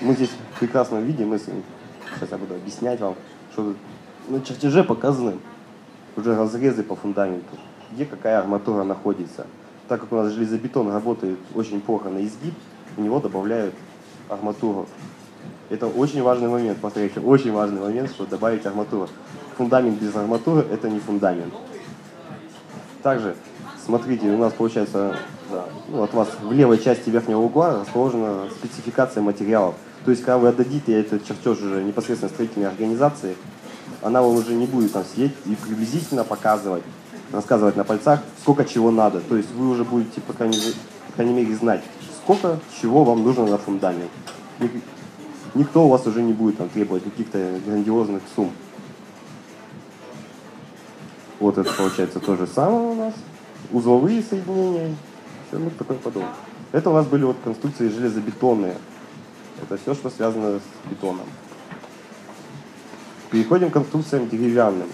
Мы 0.00 0.14
здесь 0.14 0.30
прекрасно 0.58 0.98
видим, 0.98 1.28
мы 1.28 1.38
с- 1.38 1.44
сейчас 2.14 2.30
я 2.30 2.38
буду 2.38 2.54
объяснять 2.54 3.00
вам, 3.00 3.14
что 3.52 3.74
на 4.28 4.40
чертеже 4.40 4.82
показаны 4.84 5.34
уже 6.16 6.36
разрезы 6.36 6.82
по 6.82 6.96
фундаменту, 6.96 7.56
где 7.92 8.04
какая 8.04 8.38
арматура 8.38 8.84
находится. 8.84 9.46
Так 9.88 10.00
как 10.00 10.12
у 10.12 10.16
нас 10.16 10.32
железобетон 10.32 10.90
работает 10.90 11.38
очень 11.54 11.80
плохо 11.80 12.08
на 12.08 12.24
изгиб, 12.24 12.54
в 12.96 13.00
него 13.00 13.20
добавляют 13.20 13.74
арматуру. 14.28 14.88
Это 15.70 15.86
очень 15.86 16.22
важный 16.22 16.48
момент, 16.48 16.78
повторяю, 16.78 17.10
очень 17.24 17.52
важный 17.52 17.80
момент, 17.80 18.10
что 18.10 18.26
добавить 18.26 18.64
арматуру. 18.66 19.08
Фундамент 19.56 20.00
без 20.00 20.14
арматуры 20.14 20.66
это 20.70 20.88
не 20.88 21.00
фундамент. 21.00 21.52
Также, 23.02 23.34
смотрите, 23.84 24.28
у 24.30 24.38
нас 24.38 24.52
получается, 24.52 25.16
ну, 25.88 26.02
от 26.02 26.12
вас 26.14 26.28
в 26.42 26.52
левой 26.52 26.78
части 26.78 27.10
верхнего 27.10 27.40
угла 27.40 27.80
расположена 27.80 28.48
спецификация 28.50 29.22
материалов. 29.22 29.74
То 30.04 30.10
есть, 30.10 30.22
когда 30.22 30.38
вы 30.38 30.48
отдадите 30.48 30.98
этот 30.98 31.24
чертеж 31.26 31.58
уже 31.60 31.82
непосредственно 31.82 32.30
строительной 32.32 32.68
организации, 32.68 33.36
она 34.02 34.20
вам 34.22 34.34
уже 34.34 34.54
не 34.54 34.66
будет 34.66 34.92
там 34.92 35.04
сидеть 35.04 35.32
и 35.46 35.54
приблизительно 35.54 36.24
показывать, 36.24 36.82
рассказывать 37.32 37.76
на 37.76 37.84
пальцах, 37.84 38.20
сколько 38.40 38.64
чего 38.64 38.90
надо. 38.90 39.20
То 39.20 39.36
есть 39.36 39.50
вы 39.52 39.68
уже 39.68 39.84
будете, 39.84 40.20
по 40.20 40.32
крайней, 40.32 40.58
по 41.08 41.12
крайней 41.14 41.34
мере, 41.34 41.54
знать, 41.54 41.82
сколько 42.22 42.58
чего 42.80 43.04
вам 43.04 43.22
нужно 43.22 43.46
на 43.46 43.58
фундамент. 43.58 44.10
Ник- 44.58 44.82
Никто 45.54 45.84
у 45.84 45.88
вас 45.90 46.06
уже 46.06 46.22
не 46.22 46.32
будет 46.32 46.56
там 46.56 46.70
требовать 46.70 47.04
каких-то 47.04 47.60
грандиозных 47.66 48.22
сумм. 48.34 48.52
Вот 51.40 51.58
это 51.58 51.70
получается 51.74 52.20
то 52.20 52.36
же 52.36 52.46
самое 52.46 52.88
у 52.88 52.94
нас. 52.94 53.14
Узловые 53.70 54.22
соединения. 54.22 54.94
Все 55.48 55.58
ну, 55.58 55.70
такое 55.70 55.98
подобное. 55.98 56.32
Это 56.72 56.90
у 56.90 56.94
нас 56.94 57.06
были 57.06 57.24
вот 57.24 57.36
конструкции 57.44 57.88
железобетонные. 57.88 58.76
Это 59.62 59.76
все, 59.76 59.94
что 59.94 60.10
связано 60.10 60.58
с 60.58 60.90
бетоном. 60.90 61.26
Переходим 63.30 63.70
к 63.70 63.74
конструкциям 63.74 64.28
деревянным. 64.28 64.88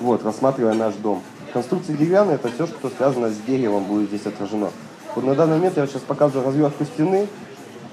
Вот, 0.00 0.24
рассматривая 0.24 0.74
наш 0.74 0.94
дом. 0.94 1.22
Конструкции 1.52 1.94
деревянные 1.94 2.36
это 2.36 2.48
все, 2.50 2.66
что 2.66 2.88
связано 2.88 3.30
с 3.30 3.36
деревом, 3.38 3.84
будет 3.84 4.08
здесь 4.08 4.26
отражено. 4.26 4.70
Вот 5.14 5.24
на 5.24 5.34
данный 5.34 5.56
момент 5.56 5.76
я 5.76 5.86
сейчас 5.86 6.02
показываю 6.02 6.46
развертку 6.46 6.84
стены. 6.84 7.26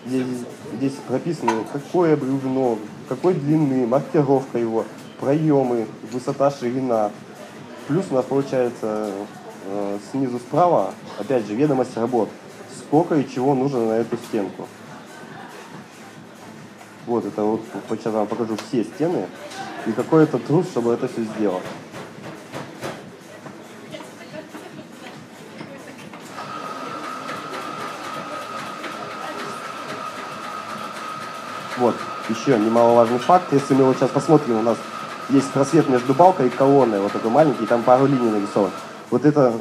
Здесь, 0.05 0.25
здесь 0.73 0.93
прописано, 1.07 1.65
какое 1.73 2.15
бревно, 2.15 2.77
какой 3.09 3.33
длины, 3.33 3.87
маркировка 3.87 4.59
его, 4.59 4.85
проемы, 5.19 5.87
высота, 6.11 6.51
ширина. 6.51 7.11
Плюс 7.87 8.05
у 8.11 8.15
нас 8.15 8.25
получается 8.25 9.11
э, 9.65 9.97
снизу 10.11 10.37
справа, 10.37 10.93
опять 11.19 11.47
же, 11.47 11.55
ведомость 11.55 11.97
работ. 11.97 12.29
Сколько 12.77 13.15
и 13.15 13.27
чего 13.27 13.55
нужно 13.55 13.85
на 13.85 13.93
эту 13.93 14.17
стенку. 14.17 14.67
Вот 17.07 17.25
это 17.25 17.43
вот, 17.43 17.61
сейчас 17.89 18.13
вам 18.13 18.27
покажу 18.27 18.55
все 18.57 18.83
стены. 18.83 19.25
И 19.87 19.91
какой 19.91 20.23
это 20.23 20.37
труд, 20.39 20.65
чтобы 20.65 20.93
это 20.93 21.07
все 21.07 21.23
сделать. 21.23 21.63
Вот, 31.77 31.95
еще 32.29 32.57
немаловажный 32.57 33.19
факт. 33.19 33.51
Если 33.51 33.73
мы 33.73 33.83
вот 33.83 33.97
сейчас 33.97 34.09
посмотрим, 34.09 34.59
у 34.59 34.61
нас 34.61 34.77
есть 35.29 35.49
просвет 35.51 35.89
между 35.89 36.13
балкой 36.13 36.47
и 36.47 36.49
колонной, 36.49 36.99
вот 37.01 37.11
такой 37.11 37.31
маленький, 37.31 37.65
там 37.65 37.83
пару 37.83 38.05
линий 38.05 38.29
нарисован. 38.29 38.71
Вот 39.09 39.25
это 39.25 39.53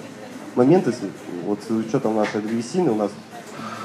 момент, 0.54 0.87
если 0.87 1.11
вот 1.44 1.59
с 1.66 1.71
учетом 1.71 2.16
нашей 2.16 2.40
древесины, 2.40 2.92
у 2.92 2.94
нас 2.94 3.11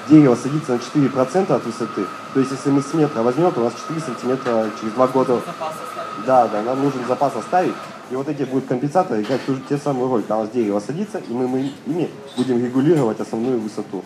дерево 0.10 0.36
садится 0.36 0.74
на 0.74 0.78
4% 0.78 1.54
от 1.54 1.66
высоты. 1.66 2.06
То 2.34 2.40
есть, 2.40 2.52
если 2.52 2.70
мы 2.70 2.82
с 2.82 2.94
метра 2.94 3.22
возьмем, 3.22 3.52
то 3.52 3.62
у 3.62 3.64
нас 3.64 3.74
4 3.88 4.02
сантиметра 4.02 4.70
через 4.80 4.94
два 4.94 5.08
года... 5.08 5.42
Да, 6.26 6.48
да, 6.48 6.62
нам 6.62 6.84
нужен 6.84 7.06
запас 7.08 7.36
оставить. 7.36 7.74
И 8.12 8.16
вот 8.16 8.28
эти 8.28 8.44
будут 8.44 8.68
компенсаторы 8.68 9.22
играть 9.22 9.46
ту 9.46 9.56
те 9.70 9.78
самую 9.78 10.10
роль. 10.10 10.22
Когда 10.22 10.38
у 10.38 10.42
нас 10.42 10.50
дерево 10.50 10.80
садится, 10.80 11.20
и 11.20 11.32
мы, 11.32 11.48
мы 11.48 11.72
ими 11.86 12.10
будем 12.36 12.64
регулировать 12.64 13.20
основную 13.20 13.60
высоту. 13.60 14.04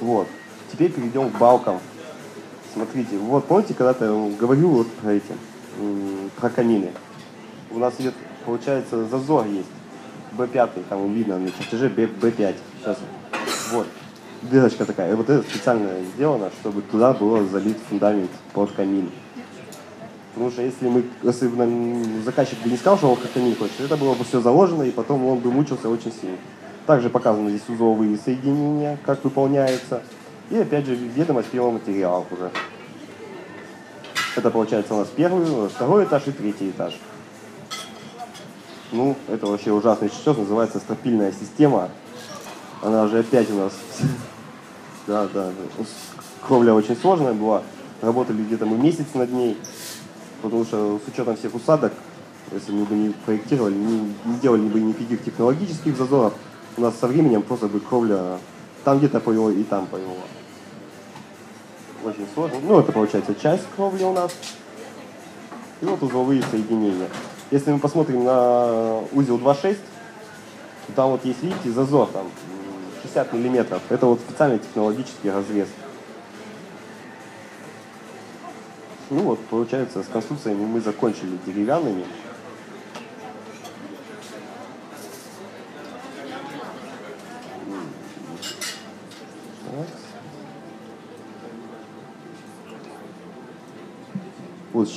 Вот. 0.00 0.28
Теперь 0.78 0.92
перейдем 0.92 1.30
к 1.30 1.38
балкам. 1.38 1.80
Смотрите, 2.72 3.18
вот 3.18 3.46
помните, 3.46 3.74
когда-то 3.74 4.04
я 4.04 4.36
говорил 4.36 4.68
вот 4.68 4.86
про 4.92 5.14
эти, 5.14 5.32
про 6.36 6.50
камины. 6.50 6.92
У 7.72 7.80
нас 7.80 7.94
идет, 7.98 8.14
получается, 8.46 9.04
зазор 9.06 9.46
есть. 9.46 9.66
Б5, 10.36 10.84
там 10.88 11.12
видно 11.12 11.36
на 11.36 11.50
чертеже 11.50 11.88
Б, 11.88 12.04
Б5. 12.06 12.54
Сейчас. 12.80 12.98
Вот. 13.72 13.88
дырочка 14.42 14.84
такая. 14.84 15.10
И 15.10 15.16
вот 15.16 15.28
это 15.28 15.42
специально 15.42 15.90
сделано, 16.14 16.52
чтобы 16.60 16.82
туда 16.82 17.12
было 17.12 17.44
залит 17.44 17.76
фундамент 17.88 18.30
под 18.52 18.70
камин. 18.70 19.10
Потому 20.34 20.52
что 20.52 20.62
если 20.62 20.86
мы, 20.86 21.02
если 21.24 21.48
бы 21.48 21.56
нам 21.56 22.22
заказчик 22.22 22.62
бы 22.62 22.70
не 22.70 22.76
сказал, 22.76 22.98
что 22.98 23.10
он 23.10 23.16
как 23.16 23.32
камин 23.32 23.56
хочет, 23.56 23.80
это 23.80 23.96
было 23.96 24.14
бы 24.14 24.22
все 24.22 24.40
заложено, 24.40 24.84
и 24.84 24.92
потом 24.92 25.26
он 25.26 25.40
бы 25.40 25.50
мучился 25.50 25.88
очень 25.88 26.12
сильно. 26.12 26.36
Также 26.86 27.10
показаны 27.10 27.50
здесь 27.50 27.68
узловые 27.68 28.16
соединения, 28.16 28.96
как 29.04 29.24
выполняются. 29.24 30.02
И 30.50 30.56
опять 30.56 30.86
же 30.86 30.94
ведомость 30.94 31.48
первого 31.48 31.72
материала 31.72 32.24
уже. 32.30 32.50
Это 34.36 34.50
получается 34.50 34.94
у 34.94 34.98
нас 34.98 35.08
первый, 35.08 35.68
второй 35.68 36.04
этаж 36.04 36.22
и 36.26 36.32
третий 36.32 36.70
этаж. 36.70 36.98
Ну, 38.92 39.16
это 39.28 39.46
вообще 39.46 39.72
ужасный 39.72 40.08
чертеж, 40.08 40.38
называется 40.38 40.78
стропильная 40.78 41.32
система. 41.32 41.90
Она 42.82 43.02
уже 43.04 43.20
опять 43.20 43.50
у 43.50 43.54
нас... 43.54 43.72
Да, 45.06 45.26
да. 45.32 45.50
Кровля 46.46 46.74
очень 46.74 46.94
сложная 46.94 47.32
была. 47.32 47.62
Работали 48.02 48.42
где-то 48.42 48.66
мы 48.66 48.76
месяц 48.76 49.06
над 49.14 49.32
ней. 49.32 49.56
Потому 50.42 50.66
что 50.66 51.00
с 51.02 51.08
учетом 51.08 51.34
всех 51.34 51.54
усадок, 51.54 51.94
если 52.52 52.72
мы 52.72 52.84
бы 52.84 52.94
не 52.94 53.10
проектировали, 53.24 53.74
не, 53.74 54.14
не 54.26 54.38
делали 54.42 54.68
бы 54.68 54.80
никаких 54.80 55.24
технологических 55.24 55.96
зазоров, 55.96 56.34
у 56.76 56.82
нас 56.82 56.94
со 57.00 57.06
временем 57.06 57.40
просто 57.40 57.68
бы 57.68 57.80
кровля 57.80 58.38
там 58.84 58.98
где-то 58.98 59.20
повела 59.20 59.50
и 59.50 59.62
там 59.64 59.86
повела. 59.86 60.12
Очень 62.08 62.26
сложно. 62.32 62.58
Ну, 62.62 62.80
это 62.80 62.90
получается 62.92 63.34
часть 63.34 63.64
кровли 63.76 64.02
у 64.04 64.12
нас. 64.12 64.34
И 65.82 65.84
вот 65.84 66.02
узловые 66.02 66.42
соединения. 66.42 67.08
Если 67.50 67.70
мы 67.70 67.78
посмотрим 67.78 68.24
на 68.24 69.00
узел 69.12 69.38
2.6, 69.38 69.76
то 70.86 70.92
там 70.94 71.10
вот 71.10 71.24
есть, 71.24 71.42
видите, 71.42 71.70
зазор 71.70 72.08
там 72.08 72.26
м, 72.26 72.32
60 73.02 73.32
миллиметров. 73.34 73.82
Это 73.90 74.06
вот 74.06 74.20
специальный 74.20 74.58
технологический 74.58 75.30
разрез. 75.30 75.68
Ну 79.10 79.20
вот, 79.20 79.38
получается, 79.46 80.02
с 80.02 80.06
конструкциями 80.06 80.64
мы 80.64 80.80
закончили 80.80 81.38
деревянными. 81.46 82.04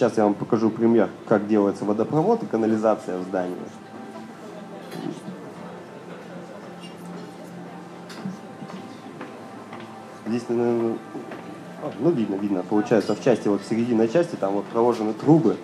Сейчас 0.02 0.18
я 0.18 0.24
вам 0.24 0.34
покажу 0.34 0.72
пример, 0.72 1.12
как 1.28 1.48
делается 1.48 1.86
водопровод 1.86 2.42
и 2.42 2.48
канализация 2.48 3.20
в 3.20 3.22
здании. 3.22 3.56
Здесь, 10.26 10.42
наверное, 10.50 10.98
а, 11.84 11.92
ну 12.00 12.10
видно, 12.10 12.34
видно, 12.34 12.64
получается 12.68 13.14
в 13.14 13.24
части, 13.24 13.48
вот 13.48 13.62
в 13.62 13.70
серединной 13.70 14.08
части 14.08 14.36
там 14.36 14.54
вот 14.54 14.66
проложены 14.66 15.14
трубы, 15.14 15.58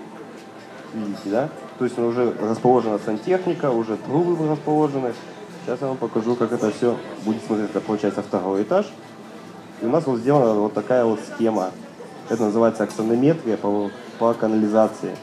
видите, 0.94 1.32
да? 1.32 1.50
То 1.79 1.86
есть 1.86 1.98
уже 1.98 2.32
расположена 2.39 3.00
сантехника, 3.00 3.72
уже 3.72 3.98
трубы 3.98 4.48
расположены. 4.48 5.13
Сейчас 5.65 5.82
я 5.82 5.88
вам 5.88 5.98
покажу, 5.98 6.36
как 6.36 6.51
это 6.51 6.70
все 6.70 6.96
будет 7.25 7.44
смотреть. 7.44 7.72
Это 7.72 7.82
получается 7.82 8.22
второй 8.22 8.62
этаж. 8.62 8.86
И 9.82 9.86
у 9.88 9.89
нас 9.89 10.06
вот 10.06 10.20
сделана 10.20 10.53
вот 10.60 10.75
такая 10.75 11.06
вот 11.06 11.20
схема. 11.22 11.72
Это 12.29 12.44
называется 12.44 12.84
аксонометрия 12.84 13.58
по 14.20 14.34
канализации. 14.34 15.16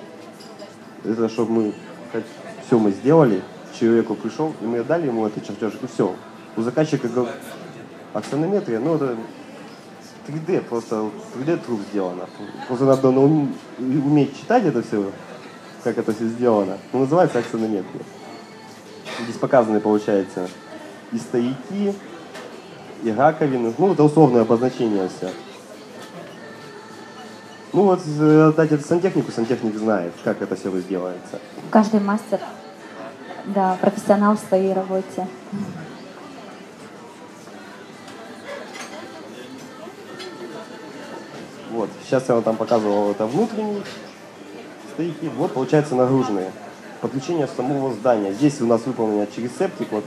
Это 1.04 1.28
чтобы 1.28 1.52
мы 1.52 1.74
все 2.66 2.78
мы 2.78 2.92
сделали, 2.92 3.42
человеку 3.78 4.14
пришел, 4.14 4.52
и 4.60 4.64
мы 4.64 4.82
дали 4.84 5.06
ему 5.06 5.26
этот 5.26 5.46
чертеж, 5.46 5.74
и 5.82 5.86
все. 5.86 6.14
У 6.56 6.62
заказчика 6.62 7.08
аксонометрия, 8.12 8.78
ну 8.78 8.94
это 8.94 9.16
3D, 10.28 10.62
просто 10.62 11.10
3D 11.36 11.58
труп 11.64 11.80
сделано. 11.90 12.26
Просто 12.68 12.84
надо 12.84 13.10
наум- 13.10 13.54
уметь 13.78 14.38
читать 14.38 14.64
это 14.64 14.82
все, 14.82 15.10
как 15.82 15.98
это 15.98 16.12
все 16.14 16.26
сделано. 16.26 16.78
Ну, 16.92 17.00
называется 17.00 17.40
аксонометрия. 17.40 18.02
Здесь 19.24 19.36
показаны, 19.36 19.80
получается, 19.80 20.48
и 21.12 21.18
стояки, 21.18 21.94
и 23.02 23.10
раковины. 23.10 23.74
Ну, 23.76 23.92
это 23.92 24.02
условное 24.04 24.42
обозначение 24.42 25.08
все. 25.08 25.30
Ну 27.74 27.82
вот, 27.82 28.02
э, 28.06 28.48
отдать 28.50 28.70
это 28.70 28.86
сантехнику, 28.86 29.32
сантехник 29.32 29.74
знает, 29.74 30.12
как 30.22 30.40
это 30.40 30.54
все 30.54 30.70
сделается. 30.78 31.40
Каждый 31.70 31.98
мастер, 31.98 32.38
да, 33.46 33.76
профессионал 33.80 34.36
в 34.36 34.48
своей 34.48 34.72
работе. 34.72 35.26
Вот, 41.72 41.90
сейчас 42.04 42.28
я 42.28 42.36
вам 42.36 42.44
там 42.44 42.56
показывал 42.56 43.10
это 43.10 43.26
внутренние 43.26 43.82
стояки. 44.92 45.28
Вот, 45.36 45.52
получается, 45.52 45.96
нагруженные. 45.96 46.52
Подключение 47.00 47.48
самого 47.48 47.92
здания. 47.92 48.32
Здесь 48.34 48.60
у 48.60 48.66
нас 48.66 48.82
выполнено 48.86 49.26
через 49.26 49.50
септик. 49.58 49.90
Вот 49.90 50.04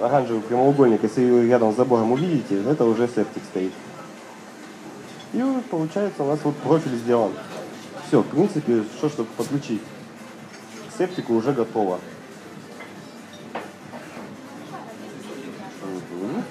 оранжевый 0.00 0.42
прямоугольник, 0.42 1.02
если 1.02 1.28
вы 1.28 1.48
рядом 1.48 1.72
с 1.72 1.76
забором 1.76 2.12
увидите, 2.12 2.62
это 2.62 2.84
уже 2.84 3.08
септик 3.08 3.42
стоит. 3.50 3.72
И 5.32 5.42
получается, 5.70 6.22
у 6.22 6.26
нас 6.28 6.40
вот 6.42 6.56
профиль 6.56 6.96
сделан. 6.96 7.32
Все, 8.06 8.22
в 8.22 8.26
принципе, 8.26 8.82
что, 8.96 9.08
чтобы 9.08 9.28
подключить 9.36 9.82
септику 10.96 11.34
уже 11.34 11.52
готово. 11.52 12.00
Мгм. 15.82 16.42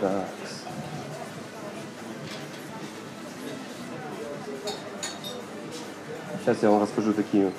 Так. 0.00 0.28
Сейчас 6.42 6.62
я 6.62 6.70
вам 6.70 6.82
расскажу 6.82 7.12
такие 7.12 7.52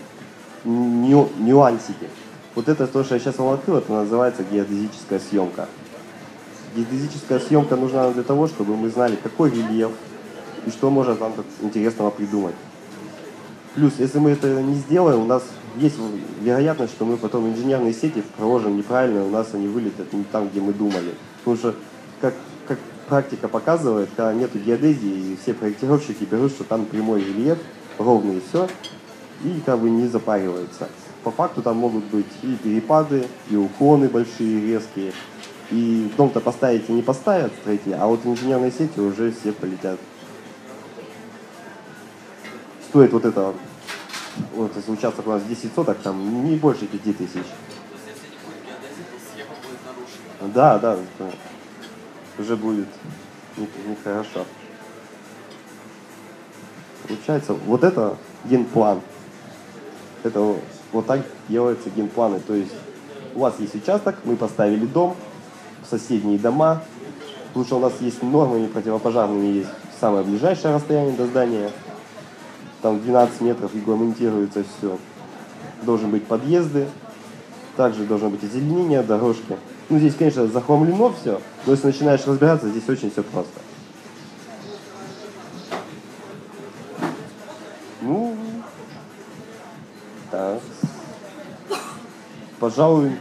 ню- 0.63 1.29
нюансики. 1.37 2.09
Вот 2.55 2.67
это 2.67 2.87
то, 2.87 3.03
что 3.03 3.15
я 3.15 3.19
сейчас 3.19 3.37
вам 3.37 3.53
открыл, 3.53 3.77
это 3.77 3.91
называется 3.91 4.43
геодезическая 4.43 5.19
съемка. 5.19 5.67
Геодезическая 6.75 7.39
съемка 7.39 7.75
нужна 7.75 8.11
для 8.11 8.23
того, 8.23 8.47
чтобы 8.47 8.77
мы 8.77 8.89
знали, 8.89 9.17
какой 9.21 9.51
рельеф 9.51 9.91
и 10.65 10.69
что 10.69 10.89
можно 10.89 11.15
там 11.15 11.33
интересного 11.61 12.11
придумать. 12.11 12.55
Плюс, 13.75 13.93
если 13.99 14.19
мы 14.19 14.31
это 14.31 14.61
не 14.61 14.75
сделаем, 14.75 15.21
у 15.21 15.25
нас 15.25 15.43
есть 15.77 15.95
вероятность, 16.41 16.93
что 16.93 17.05
мы 17.05 17.17
потом 17.17 17.47
инженерные 17.47 17.93
сети 17.93 18.23
проложим 18.37 18.77
неправильно, 18.77 19.23
у 19.25 19.29
нас 19.29 19.47
они 19.53 19.67
вылетят 19.67 20.11
не 20.13 20.23
там, 20.25 20.49
где 20.49 20.59
мы 20.59 20.73
думали. 20.73 21.13
Потому 21.39 21.57
что, 21.57 21.75
как, 22.19 22.33
как 22.67 22.77
практика 23.07 23.47
показывает, 23.47 24.09
когда 24.15 24.33
нету 24.33 24.59
геодезии, 24.59 25.33
и 25.33 25.37
все 25.41 25.53
проектировщики 25.53 26.25
берут, 26.29 26.51
что 26.51 26.63
там 26.63 26.85
прямой 26.85 27.21
рельеф, 27.21 27.57
ровный 27.97 28.37
и 28.37 28.41
все, 28.47 28.67
и 29.43 29.61
как 29.65 29.79
бы 29.79 29.89
не 29.89 30.07
запариваются. 30.07 30.89
По 31.23 31.31
факту 31.31 31.61
там 31.61 31.77
могут 31.77 32.05
быть 32.05 32.25
и 32.41 32.55
перепады, 32.61 33.25
и 33.49 33.55
уклоны 33.55 34.09
большие, 34.09 34.65
резкие. 34.67 35.13
И 35.71 36.11
дом-то 36.17 36.41
поставить 36.41 36.89
и 36.89 36.91
не 36.91 37.01
поставят 37.01 37.53
строители, 37.53 37.93
а 37.93 38.05
вот 38.05 38.25
инженерные 38.25 38.71
сети 38.71 38.99
уже 38.99 39.31
все 39.31 39.53
полетят. 39.53 39.97
Стоит 42.89 43.13
вот 43.13 43.23
это, 43.23 43.53
вот 44.53 44.75
если 44.75 44.91
участок 44.91 45.27
у 45.27 45.29
нас 45.29 45.43
10 45.43 45.73
соток, 45.73 45.97
там 45.99 46.45
не 46.45 46.57
больше 46.57 46.87
5 46.87 47.17
тысяч. 47.17 47.45
Да, 50.53 50.77
да, 50.77 50.97
уже 52.37 52.57
будет 52.57 52.87
не- 53.55 53.69
нехорошо. 53.87 54.45
Получается, 57.07 57.53
вот 57.53 57.83
это 57.83 58.17
генплан. 58.45 59.01
Это 60.23 60.55
вот 60.91 61.07
так 61.07 61.21
делаются 61.47 61.89
генпланы. 61.89 62.39
То 62.39 62.55
есть 62.55 62.73
у 63.35 63.39
вас 63.39 63.59
есть 63.59 63.75
участок, 63.75 64.17
мы 64.25 64.35
поставили 64.35 64.85
дом, 64.85 65.15
соседние 65.89 66.37
дома, 66.37 66.83
потому 67.49 67.65
что 67.65 67.77
у 67.77 67.79
нас 67.79 67.93
есть 67.99 68.21
нормами 68.23 68.67
противопожарными, 68.67 69.47
есть 69.47 69.69
самое 69.99 70.23
ближайшее 70.23 70.75
расстояние 70.75 71.15
до 71.15 71.25
здания, 71.27 71.69
там 72.81 72.99
12 72.99 73.41
метров 73.41 73.73
регламентируется 73.75 74.63
все. 74.63 74.97
Должны 75.83 76.07
быть 76.07 76.25
подъезды, 76.25 76.87
также 77.77 78.05
должно 78.05 78.29
быть 78.29 78.43
озеленение, 78.43 79.03
дорожки. 79.03 79.57
Ну, 79.89 79.99
здесь, 79.99 80.15
конечно, 80.15 80.47
захламлено 80.47 81.13
все, 81.19 81.41
но 81.65 81.73
если 81.73 81.87
начинаешь 81.87 82.25
разбираться, 82.25 82.69
здесь 82.69 82.87
очень 82.87 83.11
все 83.11 83.23
просто. 83.23 83.59
Ну, 88.01 88.35
так. 90.31 90.59
Пожалуй, 92.59 93.11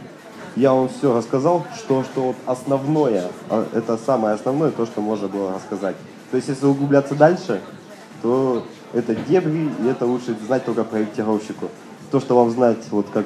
я 0.55 0.73
вам 0.73 0.89
все 0.89 1.15
рассказал, 1.15 1.65
что, 1.75 2.03
что 2.03 2.21
вот 2.21 2.35
основное, 2.45 3.25
а 3.49 3.65
это 3.73 3.97
самое 3.97 4.35
основное, 4.35 4.71
то, 4.71 4.85
что 4.85 5.01
можно 5.01 5.27
было 5.27 5.53
рассказать. 5.53 5.95
То 6.29 6.37
есть, 6.37 6.49
если 6.49 6.65
углубляться 6.65 7.15
дальше, 7.15 7.61
то 8.21 8.65
это 8.93 9.15
дебри, 9.15 9.69
и 9.83 9.87
это 9.87 10.05
лучше 10.05 10.35
знать 10.45 10.65
только 10.65 10.83
проектировщику. 10.83 11.69
То, 12.11 12.19
что 12.19 12.35
вам 12.35 12.51
знать, 12.51 12.79
вот 12.91 13.07
как 13.13 13.25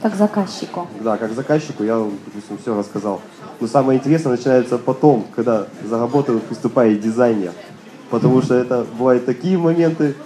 Как 0.00 0.14
заказчику. 0.14 0.88
Да, 1.00 1.16
как 1.16 1.32
заказчику 1.32 1.84
я, 1.84 1.96
допустим, 1.96 2.58
все 2.58 2.76
рассказал. 2.76 3.20
Но 3.60 3.66
самое 3.68 3.98
интересное 3.98 4.32
начинается 4.32 4.78
потом, 4.78 5.26
когда 5.36 5.66
за 5.84 5.98
работу 5.98 6.40
приступает 6.40 7.00
дизайнер. 7.00 7.52
Потому 8.10 8.42
что 8.42 8.54
это 8.54 8.84
бывают 8.98 9.24
такие 9.26 9.56
моменты, 9.56 10.16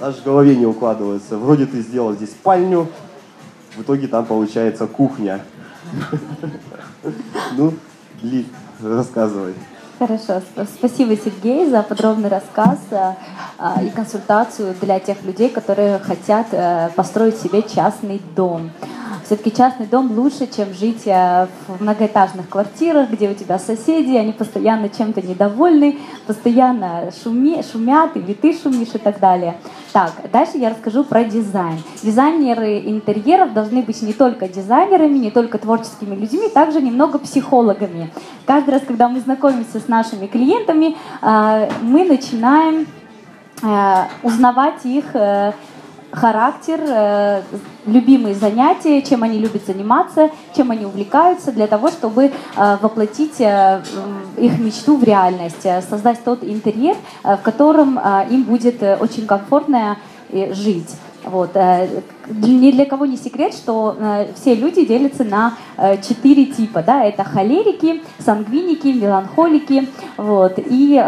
аж 0.00 0.16
в 0.16 0.24
голове 0.24 0.54
не 0.56 0.66
укладывается. 0.66 1.38
Вроде 1.38 1.66
ты 1.66 1.80
сделал 1.80 2.12
здесь 2.12 2.30
спальню, 2.30 2.86
в 3.76 3.82
итоге 3.82 4.08
там 4.08 4.24
получается 4.24 4.86
кухня. 4.86 5.40
Ну, 7.56 7.74
Ли, 8.22 8.46
рассказывай. 8.82 9.54
Хорошо, 9.98 10.42
Сп- 10.42 10.66
спасибо, 10.74 11.16
Сергей, 11.16 11.70
за 11.70 11.82
подробный 11.82 12.28
рассказ 12.28 12.78
э, 12.90 13.14
а, 13.58 13.82
и 13.82 13.88
консультацию 13.88 14.74
для 14.82 14.98
тех 14.98 15.22
людей, 15.22 15.48
которые 15.48 15.98
хотят 16.00 16.48
э, 16.52 16.90
построить 16.94 17.38
себе 17.38 17.62
частный 17.62 18.20
дом. 18.34 18.70
Все-таки 19.26 19.50
частный 19.50 19.86
дом 19.86 20.16
лучше, 20.16 20.46
чем 20.46 20.72
жить 20.72 21.02
э, 21.04 21.48
в 21.66 21.82
многоэтажных 21.82 22.48
квартирах, 22.48 23.10
где 23.10 23.28
у 23.28 23.34
тебя 23.34 23.58
соседи, 23.58 24.14
они 24.14 24.30
постоянно 24.30 24.88
чем-то 24.88 25.20
недовольны, 25.20 25.98
постоянно 26.28 27.10
шуми, 27.10 27.60
шумят, 27.68 28.16
или 28.16 28.34
ты 28.34 28.56
шумишь 28.56 28.94
и 28.94 28.98
так 28.98 29.18
далее. 29.18 29.56
Так, 29.92 30.12
дальше 30.30 30.58
я 30.58 30.70
расскажу 30.70 31.02
про 31.02 31.24
дизайн. 31.24 31.82
Дизайнеры 32.04 32.78
интерьеров 32.78 33.52
должны 33.52 33.82
быть 33.82 34.00
не 34.00 34.12
только 34.12 34.46
дизайнерами, 34.46 35.18
не 35.18 35.32
только 35.32 35.58
творческими 35.58 36.14
людьми, 36.14 36.48
также 36.48 36.80
немного 36.80 37.18
психологами. 37.18 38.12
Каждый 38.46 38.70
раз, 38.70 38.82
когда 38.86 39.08
мы 39.08 39.18
знакомимся 39.18 39.80
с 39.80 39.88
нашими 39.88 40.28
клиентами, 40.28 40.96
э, 41.20 41.68
мы 41.82 42.04
начинаем 42.04 42.86
э, 43.60 44.04
узнавать 44.22 44.84
их 44.84 45.06
характер, 46.16 46.80
э, 46.82 47.42
любимые 47.84 48.34
занятия, 48.34 49.02
чем 49.02 49.22
они 49.22 49.38
любят 49.38 49.66
заниматься, 49.66 50.30
чем 50.56 50.70
они 50.70 50.86
увлекаются, 50.86 51.52
для 51.52 51.66
того, 51.66 51.88
чтобы 51.90 52.24
э, 52.24 52.76
воплотить 52.80 53.38
э, 53.40 53.82
их 54.38 54.58
мечту 54.58 54.96
в 54.96 55.04
реальность, 55.04 55.66
создать 55.88 56.24
тот 56.24 56.42
интерьер, 56.42 56.96
в 57.22 57.38
котором 57.42 57.98
им 58.30 58.44
будет 58.44 58.82
очень 58.82 59.26
комфортно 59.26 59.98
жить. 60.30 60.90
Вот. 61.26 61.50
э, 61.54 61.88
Ни 62.28 62.70
для 62.70 62.86
кого 62.86 63.04
не 63.04 63.16
секрет, 63.16 63.52
что 63.52 63.96
э, 63.98 64.28
все 64.34 64.54
люди 64.54 64.84
делятся 64.84 65.24
на 65.24 65.54
э, 65.76 66.00
четыре 66.00 66.46
типа. 66.46 66.82
Да? 66.82 67.04
Это 67.04 67.24
холерики, 67.24 68.02
сангвиники, 68.18 68.86
меланхолики 68.88 69.88
вот, 70.16 70.58
и, 70.58 71.02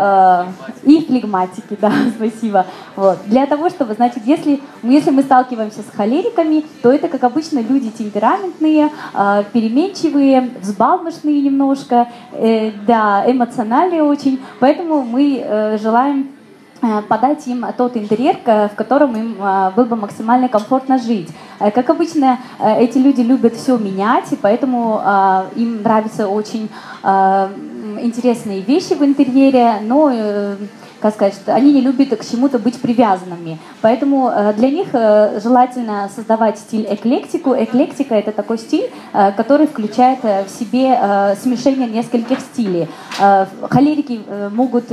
и 0.83 1.07
флегматики. 1.07 1.79
Да, 1.81 1.93
спасибо. 2.17 2.67
Вот. 2.97 3.19
Для 3.27 3.47
того, 3.47 3.71
чтобы, 3.71 3.95
значит, 3.95 4.27
если, 4.27 4.61
если 4.83 5.11
мы 5.11 5.23
сталкиваемся 5.23 5.83
с 5.83 5.97
холериками, 5.97 6.65
то 6.83 6.91
это, 6.93 7.09
как 7.09 7.23
обычно, 7.23 7.61
люди 7.61 7.91
темпераментные, 7.91 8.91
переменчивые, 9.53 10.51
взбалмошные 10.61 11.41
немножко, 11.41 12.09
да, 12.33 13.25
эмоциональные 13.31 14.03
очень. 14.03 14.41
Поэтому 14.59 15.03
мы 15.03 15.79
желаем 15.81 16.29
подать 17.09 17.47
им 17.47 17.65
тот 17.77 17.97
интерьер, 17.97 18.37
в 18.45 18.75
котором 18.77 19.17
им 19.17 19.37
э, 19.41 19.71
было 19.75 19.85
бы 19.85 19.97
максимально 19.97 20.49
комфортно 20.49 20.99
жить. 20.99 21.29
Э, 21.61 21.71
Как 21.71 21.91
обычно, 21.91 22.39
э, 22.59 22.81
эти 22.81 22.99
люди 22.99 23.21
любят 23.21 23.55
все 23.55 23.77
менять, 23.77 24.33
и 24.33 24.37
поэтому 24.37 25.01
э, 25.05 25.45
им 25.57 25.83
нравятся 25.83 26.29
очень 26.29 26.69
э, 27.03 27.49
интересные 28.01 28.61
вещи 28.61 28.95
в 28.95 29.03
интерьере, 29.03 29.81
но 29.83 30.11
э, 30.13 30.57
как 31.01 31.15
сказать, 31.15 31.35
что 31.35 31.55
они 31.55 31.73
не 31.73 31.81
любят 31.81 32.17
к 32.17 32.25
чему-то 32.25 32.59
быть 32.59 32.81
привязанными. 32.81 33.59
Поэтому 33.81 34.31
э, 34.31 34.53
для 34.55 34.71
них 34.71 34.89
э, 34.93 35.41
желательно 35.43 36.11
создавать 36.15 36.59
стиль 36.59 36.87
эклектику. 36.91 37.55
Эклектика 37.55 38.15
это 38.15 38.33
такой 38.33 38.59
стиль, 38.59 38.91
э, 39.13 39.33
который 39.33 39.67
включает 39.67 40.21
в 40.23 40.49
себе 40.49 40.99
смешение 41.43 41.89
нескольких 41.89 42.41
стилей. 42.41 42.89
Холерики 43.71 44.21
могут 44.53 44.87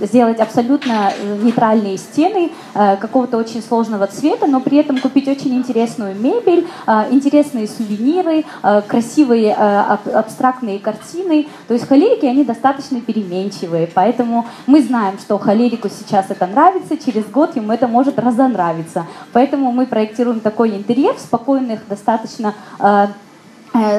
сделать 0.00 0.40
абсолютно 0.40 1.12
нейтральные 1.42 1.96
стены 1.98 2.50
какого-то 2.74 3.36
очень 3.36 3.62
сложного 3.62 4.06
цвета, 4.06 4.46
но 4.46 4.60
при 4.60 4.78
этом 4.78 4.98
купить 4.98 5.28
очень 5.28 5.54
интересную 5.54 6.14
мебель, 6.14 6.66
интересные 7.10 7.66
сувениры, 7.66 8.44
красивые 8.86 9.54
аб- 9.54 10.08
абстрактные 10.14 10.78
картины. 10.78 11.46
То 11.68 11.74
есть 11.74 11.88
холерики, 11.88 12.26
они 12.26 12.44
достаточно 12.44 13.00
переменчивые, 13.00 13.88
поэтому 13.92 14.46
мы 14.66 14.82
знаем, 14.82 15.15
что 15.20 15.38
холерику 15.38 15.88
сейчас 15.88 16.30
это 16.30 16.46
нравится, 16.46 16.96
через 16.96 17.24
год 17.26 17.56
ему 17.56 17.72
это 17.72 17.88
может 17.88 18.18
разонравиться. 18.18 19.06
Поэтому 19.32 19.72
мы 19.72 19.86
проектируем 19.86 20.40
такой 20.40 20.70
интерьер 20.76 21.14
в 21.14 21.20
спокойных, 21.20 21.80
достаточно 21.88 22.54
э, 22.78 23.08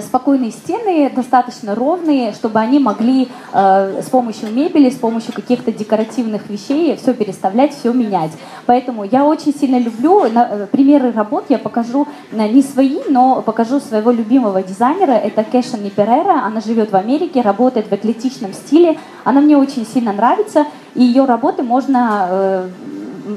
спокойные 0.02 0.52
стены, 0.52 1.10
достаточно 1.16 1.76
ровные, 1.76 2.34
чтобы 2.34 2.60
они 2.60 2.80
могли 2.80 3.28
э, 3.54 4.02
с 4.02 4.10
помощью 4.10 4.52
мебели, 4.54 4.90
с 4.90 4.96
помощью 4.96 5.34
каких-то 5.34 5.72
декоративных 5.72 6.50
вещей 6.50 6.96
все 6.96 7.14
переставлять, 7.14 7.74
все 7.74 7.94
менять. 7.94 8.32
Поэтому 8.66 9.04
я 9.04 9.26
очень 9.26 9.54
сильно 9.54 9.78
люблю 9.80 10.30
на- 10.30 10.48
э, 10.52 10.68
примеры 10.68 11.12
работ, 11.12 11.46
я 11.50 11.58
покажу 11.58 12.08
э, 12.32 12.48
не 12.48 12.62
свои, 12.62 13.00
но 13.10 13.42
покажу 13.42 13.80
своего 13.80 14.12
любимого 14.12 14.62
дизайнера, 14.64 15.12
это 15.14 15.44
Кэшани 15.44 15.90
Перера, 15.90 16.44
она 16.46 16.62
живет 16.62 16.92
в 16.92 16.96
Америке, 16.96 17.42
работает 17.42 17.88
в 17.88 17.94
эклетичном 17.94 18.54
стиле, 18.54 18.98
она 19.24 19.42
мне 19.42 19.58
очень 19.58 19.86
сильно 19.86 20.14
нравится, 20.14 20.66
и 20.96 21.04
ее 21.04 21.26
работы 21.26 21.64
можно 21.64 22.28
э, 22.30 22.70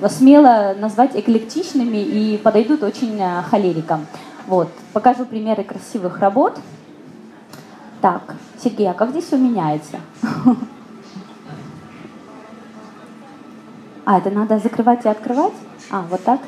смело 0.08 0.74
назвать 0.78 1.10
эклектичными 1.14 1.98
и 1.98 2.36
подойдут 2.38 2.82
очень 2.82 3.18
э, 3.20 3.42
холерикам. 3.50 4.06
Вот, 4.50 4.68
покажу 4.92 5.26
примеры 5.26 5.62
красивых 5.62 6.18
работ. 6.18 6.58
Так, 8.00 8.34
Сергей, 8.60 8.90
а 8.90 8.94
как 8.94 9.10
здесь 9.10 9.26
все 9.26 9.36
меняется? 9.38 10.00
А, 14.04 14.18
это 14.18 14.30
надо 14.30 14.58
закрывать 14.58 15.04
и 15.04 15.08
открывать? 15.08 15.52
А, 15.92 16.02
вот 16.10 16.24
так? 16.24 16.40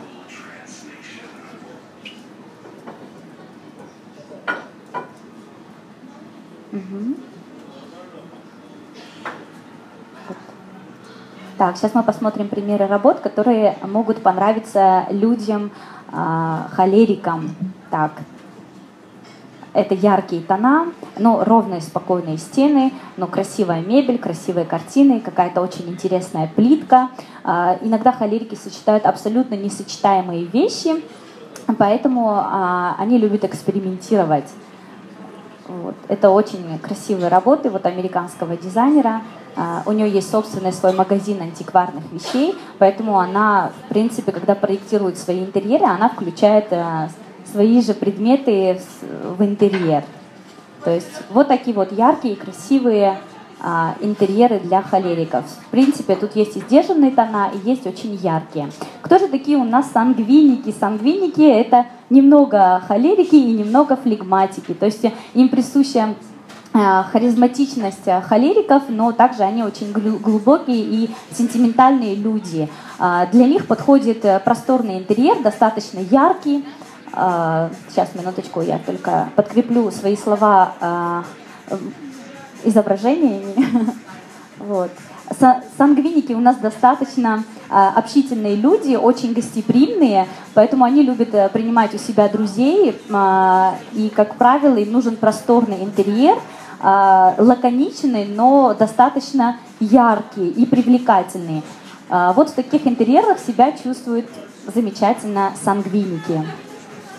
Мгм. 6.72 7.14
Вот. 10.26 10.36
Так, 11.56 11.76
сейчас 11.76 11.94
мы 11.94 12.02
посмотрим 12.02 12.48
примеры 12.48 12.88
работ, 12.88 13.20
которые 13.20 13.76
могут 13.82 14.24
понравиться 14.24 15.06
людям, 15.10 15.70
а, 16.10 16.68
холерикам. 16.72 17.54
Так, 17.92 18.12
это 19.74 19.94
яркие 19.94 20.40
тона, 20.40 20.86
но 21.18 21.44
ровные, 21.44 21.82
спокойные 21.82 22.38
стены, 22.38 22.90
но 23.18 23.26
красивая 23.26 23.82
мебель, 23.82 24.18
красивые 24.18 24.64
картины, 24.64 25.20
какая-то 25.20 25.60
очень 25.60 25.90
интересная 25.90 26.50
плитка. 26.56 27.10
А, 27.44 27.76
Иногда 27.82 28.10
холерики 28.10 28.54
сочетают 28.54 29.04
абсолютно 29.04 29.56
несочетаемые 29.56 30.46
вещи, 30.46 31.04
поэтому 31.76 32.30
а, 32.30 32.96
они 32.98 33.18
любят 33.18 33.44
экспериментировать. 33.44 34.48
Вот. 35.68 35.94
Это 36.08 36.30
очень 36.30 36.78
красивые 36.78 37.28
работы 37.28 37.68
вот 37.68 37.84
американского 37.84 38.56
дизайнера. 38.56 39.20
А, 39.54 39.82
У 39.84 39.92
нее 39.92 40.10
есть 40.10 40.30
собственный 40.30 40.72
свой 40.72 40.94
магазин 40.94 41.42
антикварных 41.42 42.04
вещей, 42.10 42.54
поэтому 42.78 43.18
она, 43.18 43.70
в 43.84 43.88
принципе, 43.90 44.32
когда 44.32 44.54
проектирует 44.54 45.18
свои 45.18 45.40
интерьеры, 45.40 45.84
она 45.84 46.08
включает 46.08 46.68
э, 46.70 47.08
свои 47.52 47.80
же 47.82 47.94
предметы 47.94 48.80
в 49.36 49.42
интерьер. 49.44 50.04
То 50.84 50.90
есть 50.90 51.10
вот 51.30 51.48
такие 51.48 51.74
вот 51.76 51.92
яркие, 51.92 52.34
красивые 52.34 53.18
а, 53.64 53.94
интерьеры 54.00 54.58
для 54.58 54.82
холериков. 54.82 55.44
В 55.44 55.70
принципе, 55.70 56.16
тут 56.16 56.34
есть 56.34 56.56
и 56.56 56.60
сдержанные 56.60 57.12
тона, 57.12 57.50
и 57.54 57.68
есть 57.68 57.86
очень 57.86 58.14
яркие. 58.16 58.70
Кто 59.02 59.18
же 59.20 59.28
такие 59.28 59.56
у 59.56 59.62
нас 59.62 59.86
сангвиники? 59.92 60.74
Сангвиники— 60.78 61.42
это 61.42 61.86
немного 62.10 62.82
холерики 62.88 63.36
и 63.36 63.52
немного 63.52 63.94
флегматики. 63.94 64.74
То 64.74 64.86
есть 64.86 65.04
им 65.34 65.48
присуща 65.48 66.14
э, 66.74 66.78
харизматичность 67.12 68.08
холериков, 68.28 68.82
но 68.88 69.12
также 69.12 69.44
они 69.44 69.62
очень 69.62 69.92
глубокие 69.92 70.80
и 70.80 71.10
сентиментальные 71.30 72.16
люди. 72.16 72.68
А, 72.98 73.26
Для 73.26 73.46
них 73.46 73.68
подходит 73.68 74.26
просторный 74.44 74.98
интерьер, 74.98 75.40
достаточно 75.40 76.00
яркий. 76.00 76.64
А, 77.12 77.70
Сейчас, 77.90 78.14
минуточку, 78.14 78.62
я 78.62 78.78
только 78.78 79.28
подкреплю 79.36 79.90
свои 79.90 80.16
слова 80.16 80.72
а, 80.80 81.24
изображениями. 82.64 83.54
Вот. 84.58 84.92
Са- 85.40 85.64
Сангвиники 85.76 86.32
у 86.34 86.38
нас 86.38 86.56
достаточно 86.56 87.42
а, 87.68 87.88
общительные 87.96 88.54
люди, 88.54 88.94
очень 88.94 89.32
гостеприимные, 89.32 90.28
поэтому 90.54 90.84
они 90.84 91.02
любят 91.02 91.34
э, 91.34 91.48
принимать 91.48 91.92
у 91.94 91.98
себя 91.98 92.28
друзей, 92.28 92.96
и, 93.92 94.12
как 94.14 94.36
правило, 94.36 94.76
им 94.76 94.92
нужен 94.92 95.16
просторный 95.16 95.82
интерьер, 95.82 96.38
лаконичный, 96.80 98.26
но 98.26 98.74
достаточно 98.78 99.56
яркий 99.80 100.48
и 100.48 100.64
привлекательный. 100.64 101.62
Вот 102.08 102.50
в 102.50 102.54
таких 102.54 102.86
интерьерах 102.86 103.38
себя 103.40 103.72
чувствуют 103.72 104.26
замечательно 104.72 105.52
сангвиники. 105.64 106.44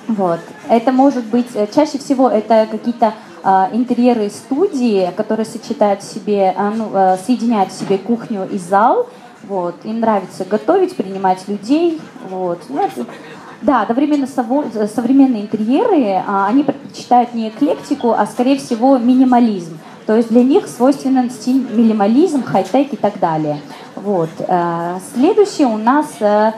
Вот. 0.07 0.39
Это 0.69 0.91
может 0.91 1.23
быть, 1.25 1.47
э, 1.55 1.67
чаще 1.73 1.97
всего 1.97 2.29
это 2.29 2.67
какие-то 2.69 3.13
э, 3.43 3.49
интерьеры 3.73 4.29
студии, 4.29 5.11
которые 5.15 5.45
сочетают 5.45 6.01
в 6.01 6.13
себе, 6.13 6.53
э, 6.57 6.69
ну, 6.75 6.89
э, 6.93 7.17
соединяют 7.25 7.71
в 7.71 7.79
себе 7.79 7.97
кухню 7.97 8.47
и 8.49 8.57
зал. 8.57 9.07
Вот. 9.47 9.75
Им 9.83 9.99
нравится 10.01 10.45
готовить, 10.45 10.95
принимать 10.95 11.47
людей. 11.47 12.01
Вот. 12.29 12.59
Ну, 12.69 12.89
да, 13.61 13.81
одновременно 13.83 14.25
сово- 14.25 14.87
современные 14.87 15.43
интерьеры, 15.43 16.21
а, 16.27 16.47
они 16.47 16.63
предпочитают 16.63 17.33
не 17.33 17.47
эклектику, 17.49 18.11
а 18.11 18.25
скорее 18.25 18.57
всего 18.57 18.97
минимализм. 18.97 19.77
То 20.05 20.17
есть 20.17 20.27
для 20.29 20.43
них 20.43 20.67
свойственен 20.67 21.29
стиль 21.31 21.65
минимализм, 21.71 22.43
хай-тек 22.43 22.91
и 22.91 22.97
так 22.97 23.19
далее. 23.19 23.61
Вот. 23.95 24.29
э, 24.39 24.99
Следующий 25.13 25.65
у 25.65 25.77
нас... 25.77 26.07
э, 26.19 26.51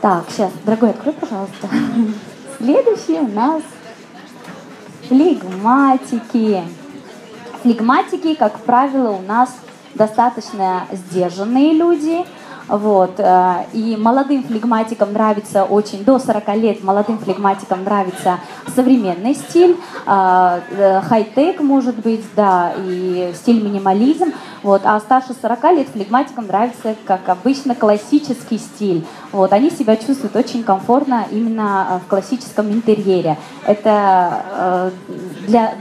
Так, 0.00 0.24
сейчас, 0.30 0.50
дорогой, 0.64 0.90
открой, 0.90 1.14
пожалуйста. 1.14 1.68
Следующий 2.58 3.20
у 3.20 3.28
нас 3.28 3.62
флегматики. 5.08 6.64
Флегматики, 7.62 8.34
как 8.34 8.58
правило, 8.60 9.10
у 9.10 9.22
нас 9.22 9.54
достаточно 9.94 10.82
сдержанные 10.90 11.72
люди. 11.72 12.24
Вот. 12.66 13.14
э, 13.18 13.64
И 13.72 13.96
молодым 13.96 14.42
флегматикам 14.42 15.12
нравится 15.12 15.64
очень, 15.64 16.04
до 16.04 16.18
40 16.18 16.56
лет 16.56 16.84
молодым 16.84 17.18
флегматикам 17.18 17.84
нравится 17.84 18.40
современный 18.74 19.34
стиль, 19.34 19.76
а, 20.04 20.60
э, 20.70 21.00
хай-тек 21.00 21.60
может 21.60 21.96
быть, 21.96 22.24
да, 22.36 22.72
и 22.76 23.32
стиль 23.34 23.62
минимализм. 23.62 24.32
Вот. 24.62 24.82
А 24.84 24.98
старше 25.00 25.34
40 25.40 25.72
лет 25.72 25.88
флегматикам 25.88 26.46
нравится, 26.46 26.94
как 27.06 27.28
обычно, 27.28 27.74
классический 27.74 28.58
стиль. 28.58 29.06
Вот. 29.32 29.52
Они 29.52 29.70
себя 29.70 29.96
чувствуют 29.96 30.36
очень 30.36 30.62
комфортно 30.62 31.26
именно 31.30 31.86
э, 31.90 31.98
в 32.04 32.08
классическом 32.08 32.70
интерьере. 32.70 33.36
Это 33.66 34.42
э, 34.50 34.90
для 35.46 35.74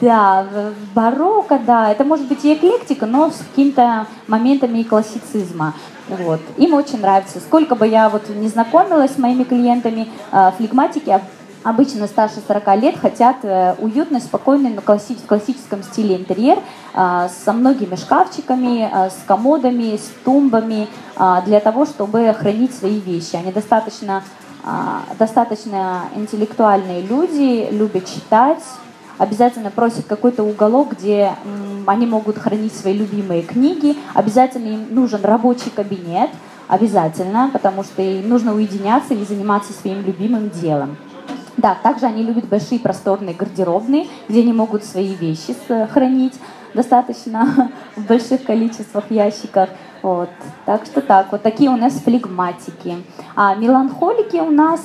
да, 0.00 0.46
барокко, 0.94 1.58
да. 1.58 1.90
Это 1.90 2.04
может 2.04 2.28
быть 2.28 2.44
и 2.44 2.54
эклектика, 2.54 3.06
но 3.06 3.30
с 3.30 3.38
какими-то 3.38 4.06
моментами 4.26 4.78
и 4.78 4.84
классицизма. 4.84 5.74
Вот. 6.08 6.40
Им 6.56 6.74
очень 6.74 7.00
нравится. 7.00 7.40
Сколько 7.40 7.74
бы 7.74 7.86
я 7.86 8.08
вот 8.08 8.28
не 8.28 8.48
знакомилась 8.48 9.12
с 9.12 9.18
моими 9.18 9.42
клиентами, 9.44 10.08
э, 10.32 10.52
флегматики 10.56 11.10
об- 11.10 11.22
обычно 11.68 12.06
старше 12.06 12.36
40 12.46 12.76
лет 12.80 12.98
хотят 12.98 13.36
э, 13.42 13.74
уютный, 13.78 14.20
спокойный, 14.20 14.70
но 14.70 14.80
класси- 14.80 15.16
в 15.16 15.26
классическом 15.26 15.82
стиле 15.82 16.16
интерьер 16.16 16.58
э, 16.94 17.28
со 17.44 17.52
многими 17.52 17.94
шкафчиками, 17.94 18.88
э, 18.90 19.10
с 19.10 19.24
комодами, 19.26 19.96
с 19.96 20.10
тумбами 20.24 20.88
э, 21.16 21.36
для 21.44 21.60
того, 21.60 21.84
чтобы 21.84 22.34
хранить 22.38 22.74
свои 22.74 22.98
вещи. 23.00 23.36
Они 23.36 23.52
достаточно, 23.52 24.22
достаточно 25.18 26.02
интеллектуальные 26.16 27.02
люди, 27.02 27.68
любят 27.70 28.06
читать, 28.06 28.62
обязательно 29.16 29.70
просят 29.70 30.06
какой-то 30.06 30.42
уголок, 30.42 30.92
где 30.98 31.32
они 31.86 32.06
могут 32.06 32.38
хранить 32.38 32.74
свои 32.74 32.92
любимые 32.92 33.42
книги, 33.42 33.96
обязательно 34.14 34.68
им 34.68 34.86
нужен 34.90 35.24
рабочий 35.24 35.70
кабинет, 35.70 36.30
обязательно, 36.66 37.50
потому 37.52 37.82
что 37.82 38.02
им 38.02 38.28
нужно 38.28 38.54
уединяться 38.54 39.14
и 39.14 39.24
заниматься 39.24 39.72
своим 39.72 40.02
любимым 40.04 40.50
делом. 40.50 40.96
Да, 41.58 41.76
также 41.82 42.06
они 42.06 42.22
любят 42.22 42.46
большие 42.46 42.78
просторные 42.78 43.34
гардеробные, 43.34 44.06
где 44.28 44.42
они 44.42 44.52
могут 44.52 44.84
свои 44.84 45.12
вещи 45.14 45.56
хранить 45.90 46.34
достаточно 46.72 47.70
в 47.96 48.06
больших 48.06 48.44
количествах 48.44 49.10
ящиках. 49.10 49.68
Вот. 50.00 50.30
Так 50.64 50.84
что 50.86 51.00
так, 51.00 51.32
вот 51.32 51.42
такие 51.42 51.68
у 51.68 51.76
нас 51.76 51.94
флегматики. 51.94 52.96
А 53.34 53.56
меланхолики 53.56 54.36
у 54.36 54.50
нас... 54.50 54.80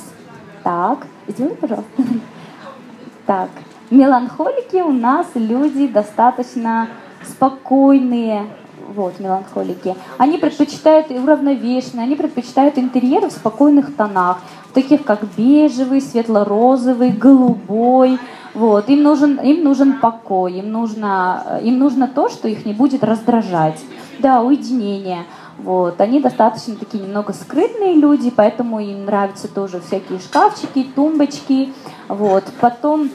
Так, 0.64 1.06
сделай, 1.28 1.54
пожалуйста. 1.54 1.90
Так, 3.26 3.48
меланхолики 3.90 4.76
у 4.82 4.92
нас 4.92 5.26
люди 5.34 5.86
достаточно 5.86 6.88
спокойные. 7.22 8.44
Вот, 8.94 9.18
меланхолики. 9.18 9.94
Они 10.18 10.36
предпочитают 10.36 11.10
уравновешенные, 11.10 12.04
они 12.04 12.16
предпочитают 12.16 12.76
интерьеры 12.76 13.28
в 13.28 13.32
спокойных 13.32 13.96
тонах, 13.96 14.40
таких 14.74 15.04
как 15.04 15.20
бежевый, 15.36 16.00
светло-розовый, 16.00 17.10
голубой. 17.10 18.18
Вот, 18.52 18.88
им 18.88 19.02
нужен, 19.02 19.40
им 19.40 19.64
нужен 19.64 20.00
покой, 20.00 20.58
им 20.58 20.70
нужно, 20.70 21.42
э, 21.46 21.64
им 21.64 21.78
нужно 21.78 22.06
то, 22.06 22.28
что 22.28 22.46
их 22.46 22.66
не 22.66 22.72
будет 22.72 23.02
раздражать. 23.02 23.80
Да, 24.20 24.42
уединение. 24.42 25.24
Вот. 25.58 26.00
Они 26.00 26.20
достаточно 26.20 26.74
такие 26.74 27.02
немного 27.02 27.32
скрытные 27.32 27.94
люди, 27.94 28.30
поэтому 28.30 28.80
им 28.80 29.06
нравятся 29.06 29.48
тоже 29.48 29.80
всякие 29.80 30.18
шкафчики, 30.18 30.86
тумбочки. 30.94 31.72
Вот. 32.08 32.44
Потом 32.60 33.10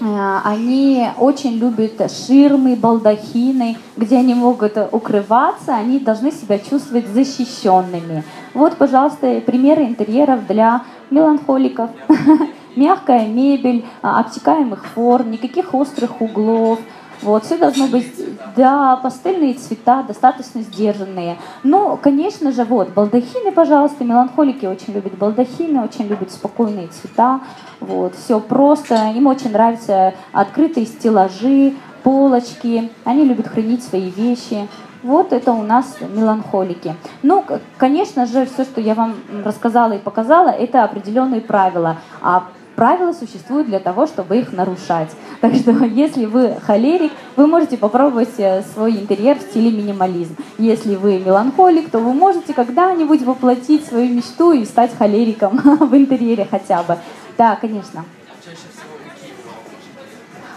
они 0.00 1.08
очень 1.18 1.56
любят 1.56 2.10
ширмы, 2.10 2.76
балдахины, 2.76 3.76
где 3.96 4.18
они 4.18 4.34
могут 4.34 4.76
укрываться, 4.92 5.74
они 5.74 5.98
должны 5.98 6.32
себя 6.32 6.58
чувствовать 6.58 7.06
защищенными. 7.06 8.24
Вот, 8.52 8.76
пожалуйста, 8.76 9.40
примеры 9.40 9.84
интерьеров 9.84 10.46
для 10.46 10.82
меланхоликов. 11.10 11.90
Мягкая 12.76 13.26
мебель, 13.26 13.86
а, 14.02 14.20
обтекаемых 14.20 14.84
форм, 14.84 15.30
никаких 15.30 15.72
острых 15.72 16.20
углов. 16.20 16.78
Вот, 17.22 17.44
все 17.44 17.56
должно 17.56 17.86
быть, 17.86 18.12
да, 18.56 18.96
пастельные 18.96 19.54
цвета, 19.54 20.02
достаточно 20.02 20.62
сдержанные. 20.62 21.36
Ну, 21.62 21.98
конечно 22.00 22.52
же, 22.52 22.64
вот, 22.64 22.90
балдахины, 22.90 23.52
пожалуйста, 23.52 24.04
меланхолики 24.04 24.66
очень 24.66 24.92
любят 24.92 25.16
балдахины, 25.16 25.82
очень 25.82 26.06
любят 26.06 26.30
спокойные 26.30 26.88
цвета. 26.88 27.40
Вот, 27.80 28.14
все 28.14 28.40
просто, 28.40 29.12
им 29.14 29.26
очень 29.26 29.52
нравятся 29.52 30.14
открытые 30.32 30.86
стеллажи, 30.86 31.74
полочки, 32.02 32.90
они 33.04 33.24
любят 33.24 33.48
хранить 33.48 33.82
свои 33.82 34.10
вещи. 34.10 34.68
Вот 35.02 35.32
это 35.32 35.52
у 35.52 35.62
нас 35.62 35.96
меланхолики. 36.00 36.94
Ну, 37.22 37.44
конечно 37.76 38.26
же, 38.26 38.46
все, 38.46 38.64
что 38.64 38.80
я 38.80 38.94
вам 38.94 39.14
рассказала 39.44 39.92
и 39.92 39.98
показала, 39.98 40.48
это 40.48 40.84
определенные 40.84 41.40
правила. 41.40 41.96
А 42.22 42.44
правила 42.76 43.12
существуют 43.12 43.66
для 43.66 43.80
того, 43.80 44.06
чтобы 44.06 44.38
их 44.38 44.52
нарушать. 44.52 45.10
Так 45.40 45.54
что, 45.54 45.70
если 45.84 46.24
вы 46.24 46.56
холерик, 46.66 47.12
вы 47.36 47.46
можете 47.46 47.76
попробовать 47.76 48.34
э, 48.38 48.62
свой 48.72 48.92
интерьер 48.92 49.38
в 49.38 49.42
стиле 49.42 49.70
минимализм. 49.70 50.36
Если 50.58 50.96
вы 50.96 51.18
меланхолик, 51.18 51.90
то 51.90 51.98
вы 51.98 52.12
можете 52.14 52.54
когда-нибудь 52.54 53.22
воплотить 53.22 53.84
свою 53.86 54.14
мечту 54.14 54.52
и 54.52 54.64
стать 54.64 54.96
холериком 54.96 55.58
в 55.80 55.94
интерьере 55.94 56.46
хотя 56.50 56.82
бы. 56.82 56.96
Да, 57.36 57.56
конечно. 57.56 58.04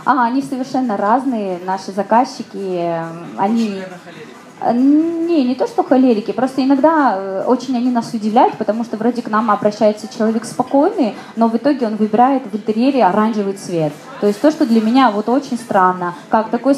А, 0.06 0.26
они 0.26 0.42
совершенно 0.42 0.98
разные, 0.98 1.60
наши 1.66 1.92
заказчики, 1.92 2.58
э, 2.58 3.04
они... 3.38 3.82
Э, 4.62 4.74
Не, 4.74 5.44
не 5.44 5.56
то, 5.56 5.68
что 5.68 5.84
холерики, 5.84 6.32
просто 6.32 6.64
иногда 6.64 7.16
э, 7.16 7.44
очень 7.46 7.78
они 7.78 7.92
нас 7.92 8.14
удивляют, 8.14 8.58
потому 8.58 8.84
что 8.84 8.98
вроде 8.98 9.22
к 9.22 9.30
нам 9.30 9.52
обращается 9.52 10.08
человек 10.08 10.46
спокойный, 10.46 11.16
но 11.36 11.48
в 11.48 11.56
итоге 11.56 11.88
он 11.88 11.96
выбирает 11.96 12.44
в 12.52 12.56
интерьере 12.56 13.04
оранжевый 13.04 13.54
цвет. 13.54 13.94
То 14.22 14.28
есть 14.28 14.42
то, 14.42 14.52
что 14.52 14.66
для 14.66 14.82
меня 14.82 15.12
вот 15.12 15.30
очень 15.30 15.58
странно, 15.58 16.14
как 16.30 16.50
такой 16.50 16.76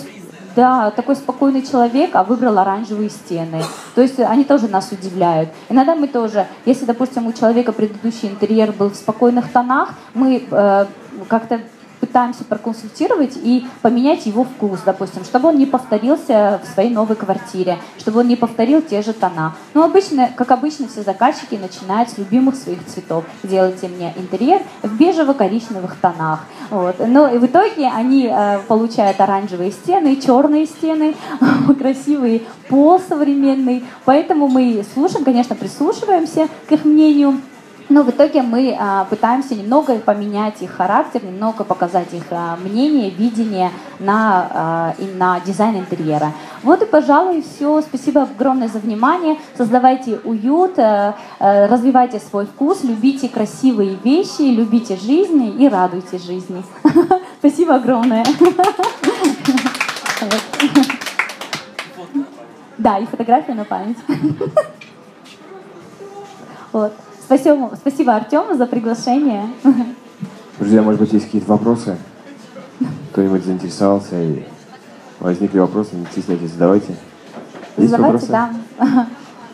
да, 0.55 0.91
такой 0.91 1.15
спокойный 1.15 1.61
человек, 1.61 2.11
а 2.13 2.23
выбрал 2.23 2.59
оранжевые 2.59 3.09
стены. 3.09 3.63
То 3.95 4.01
есть 4.01 4.19
они 4.19 4.43
тоже 4.43 4.67
нас 4.67 4.91
удивляют. 4.91 5.49
Иногда 5.69 5.95
мы 5.95 6.07
тоже, 6.07 6.45
если, 6.65 6.83
допустим, 6.83 7.27
у 7.27 7.33
человека 7.33 7.71
предыдущий 7.71 8.27
интерьер 8.27 8.73
был 8.73 8.89
в 8.89 8.95
спокойных 8.95 9.49
тонах, 9.49 9.93
мы 10.13 10.43
э, 10.51 10.85
как-то 11.29 11.61
пытаемся 12.01 12.43
проконсультировать 12.43 13.37
и 13.37 13.65
поменять 13.81 14.25
его 14.25 14.43
вкус, 14.43 14.79
допустим, 14.85 15.23
чтобы 15.23 15.49
он 15.49 15.57
не 15.57 15.65
повторился 15.65 16.59
в 16.63 16.73
своей 16.73 16.89
новой 16.89 17.15
квартире, 17.15 17.77
чтобы 17.99 18.19
он 18.19 18.27
не 18.27 18.35
повторил 18.35 18.81
те 18.81 19.01
же 19.01 19.13
тона. 19.13 19.55
Но 19.73 19.83
обычно, 19.83 20.29
как 20.35 20.51
обычно, 20.51 20.87
все 20.87 21.03
заказчики 21.03 21.55
начинают 21.55 22.09
с 22.09 22.17
любимых 22.17 22.55
своих 22.55 22.83
цветов. 22.85 23.23
Делайте 23.43 23.87
мне 23.87 24.13
интерьер 24.17 24.61
в 24.81 24.97
бежево-коричневых 24.97 25.95
тонах. 26.01 26.41
Вот. 26.71 26.95
Но 26.99 27.27
и 27.27 27.37
в 27.37 27.45
итоге 27.45 27.87
они 27.87 28.27
э, 28.27 28.59
получают 28.67 29.21
оранжевые 29.21 29.71
стены, 29.71 30.15
черные 30.15 30.65
стены, 30.65 31.15
красивый 31.79 32.47
пол 32.67 32.99
современный. 32.99 33.85
Поэтому 34.05 34.47
мы 34.47 34.83
слушаем, 34.93 35.23
конечно, 35.23 35.55
прислушиваемся 35.55 36.47
к 36.67 36.71
их 36.71 36.83
мнению. 36.83 37.39
Но 37.91 38.03
в 38.03 38.09
итоге 38.09 38.41
мы 38.41 38.73
а, 38.79 39.03
пытаемся 39.03 39.53
немного 39.53 39.95
поменять 39.99 40.61
их 40.61 40.71
характер, 40.71 41.25
немного 41.25 41.65
показать 41.65 42.13
их 42.13 42.23
а, 42.31 42.55
мнение, 42.55 43.09
видение 43.09 43.69
на, 43.99 44.47
а, 44.49 44.95
на 45.17 45.41
дизайн 45.41 45.79
интерьера. 45.79 46.31
Вот 46.63 46.81
и, 46.81 46.85
пожалуй, 46.85 47.41
все. 47.41 47.81
Спасибо 47.81 48.21
огромное 48.21 48.69
за 48.69 48.79
внимание. 48.79 49.37
Создавайте 49.57 50.21
уют, 50.23 50.79
э, 50.79 51.13
э, 51.39 51.65
развивайте 51.65 52.19
свой 52.19 52.45
вкус, 52.45 52.83
любите 52.83 53.27
красивые 53.27 53.97
вещи, 54.01 54.43
любите 54.43 54.95
жизнь 54.95 55.61
и 55.61 55.67
радуйте 55.67 56.17
жизни. 56.17 56.63
Спасибо 57.39 57.75
огромное. 57.75 58.23
Да, 62.77 62.97
и 62.97 63.05
фотография 63.05 63.53
на 63.53 63.65
память. 63.65 63.97
Вот. 66.71 66.93
Спасибо, 67.33 67.71
спасибо 67.79 68.13
Артему 68.13 68.55
за 68.55 68.65
приглашение. 68.65 69.47
Друзья, 70.59 70.81
может 70.81 70.99
быть, 70.99 71.13
есть 71.13 71.27
какие-то 71.27 71.49
вопросы? 71.49 71.95
Кто-нибудь 73.13 73.45
заинтересовался 73.45 74.21
и 74.21 74.43
возникли 75.21 75.59
вопросы, 75.59 75.95
не 75.95 76.05
стесняйтесь, 76.07 76.51
задавайте. 76.51 76.93
Есть 77.77 77.89
Задавайте, 77.89 78.27
вопросы? 78.27 78.53
да. 78.77 79.07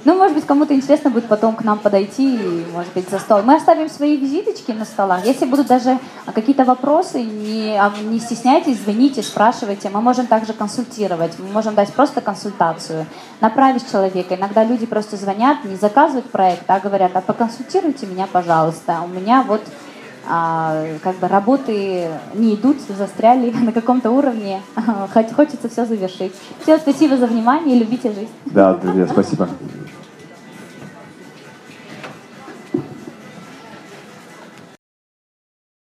Ну, 0.05 0.15
может 0.15 0.35
быть, 0.35 0.45
кому-то 0.45 0.73
интересно 0.73 1.09
будет 1.09 1.27
потом 1.27 1.55
к 1.55 1.63
нам 1.63 1.79
подойти, 1.79 2.35
и, 2.35 2.65
может 2.71 2.93
быть, 2.93 3.09
за 3.09 3.19
стол. 3.19 3.41
Мы 3.43 3.55
оставим 3.55 3.89
свои 3.89 4.15
визиточки 4.15 4.71
на 4.71 4.85
столах. 4.85 5.25
Если 5.25 5.45
будут 5.45 5.67
даже 5.67 5.99
какие-то 6.33 6.63
вопросы, 6.63 7.21
не, 7.23 7.77
а, 7.77 7.91
не 8.03 8.19
стесняйтесь, 8.19 8.79
звоните, 8.79 9.23
спрашивайте. 9.23 9.89
Мы 9.89 10.01
можем 10.01 10.27
также 10.27 10.53
консультировать, 10.53 11.33
мы 11.39 11.47
можем 11.47 11.75
дать 11.75 11.91
просто 11.93 12.21
консультацию, 12.21 13.05
направить 13.41 13.89
человека. 13.91 14.35
Иногда 14.35 14.63
люди 14.63 14.85
просто 14.85 15.17
звонят, 15.17 15.63
не 15.63 15.75
заказывают 15.75 16.29
проект, 16.31 16.69
а 16.69 16.79
говорят, 16.79 17.11
а 17.15 17.21
поконсультируйте 17.21 18.05
меня, 18.05 18.27
пожалуйста. 18.31 19.01
У 19.03 19.07
меня 19.07 19.43
вот 19.47 19.61
а, 20.29 20.85
как 21.03 21.15
бы 21.17 21.27
работы 21.27 22.09
не 22.33 22.55
идут, 22.55 22.77
застряли 22.81 23.51
на 23.63 23.71
каком-то 23.71 24.11
уровне. 24.11 24.61
Хоть 25.13 25.33
хочется 25.33 25.69
все 25.69 25.85
завершить. 25.85 26.33
Всем 26.61 26.79
спасибо 26.79 27.17
за 27.17 27.27
внимание 27.27 27.77
любите 27.77 28.11
жизнь. 28.11 28.31
Да, 28.45 28.73
друзья, 28.73 29.07
спасибо. 29.07 29.47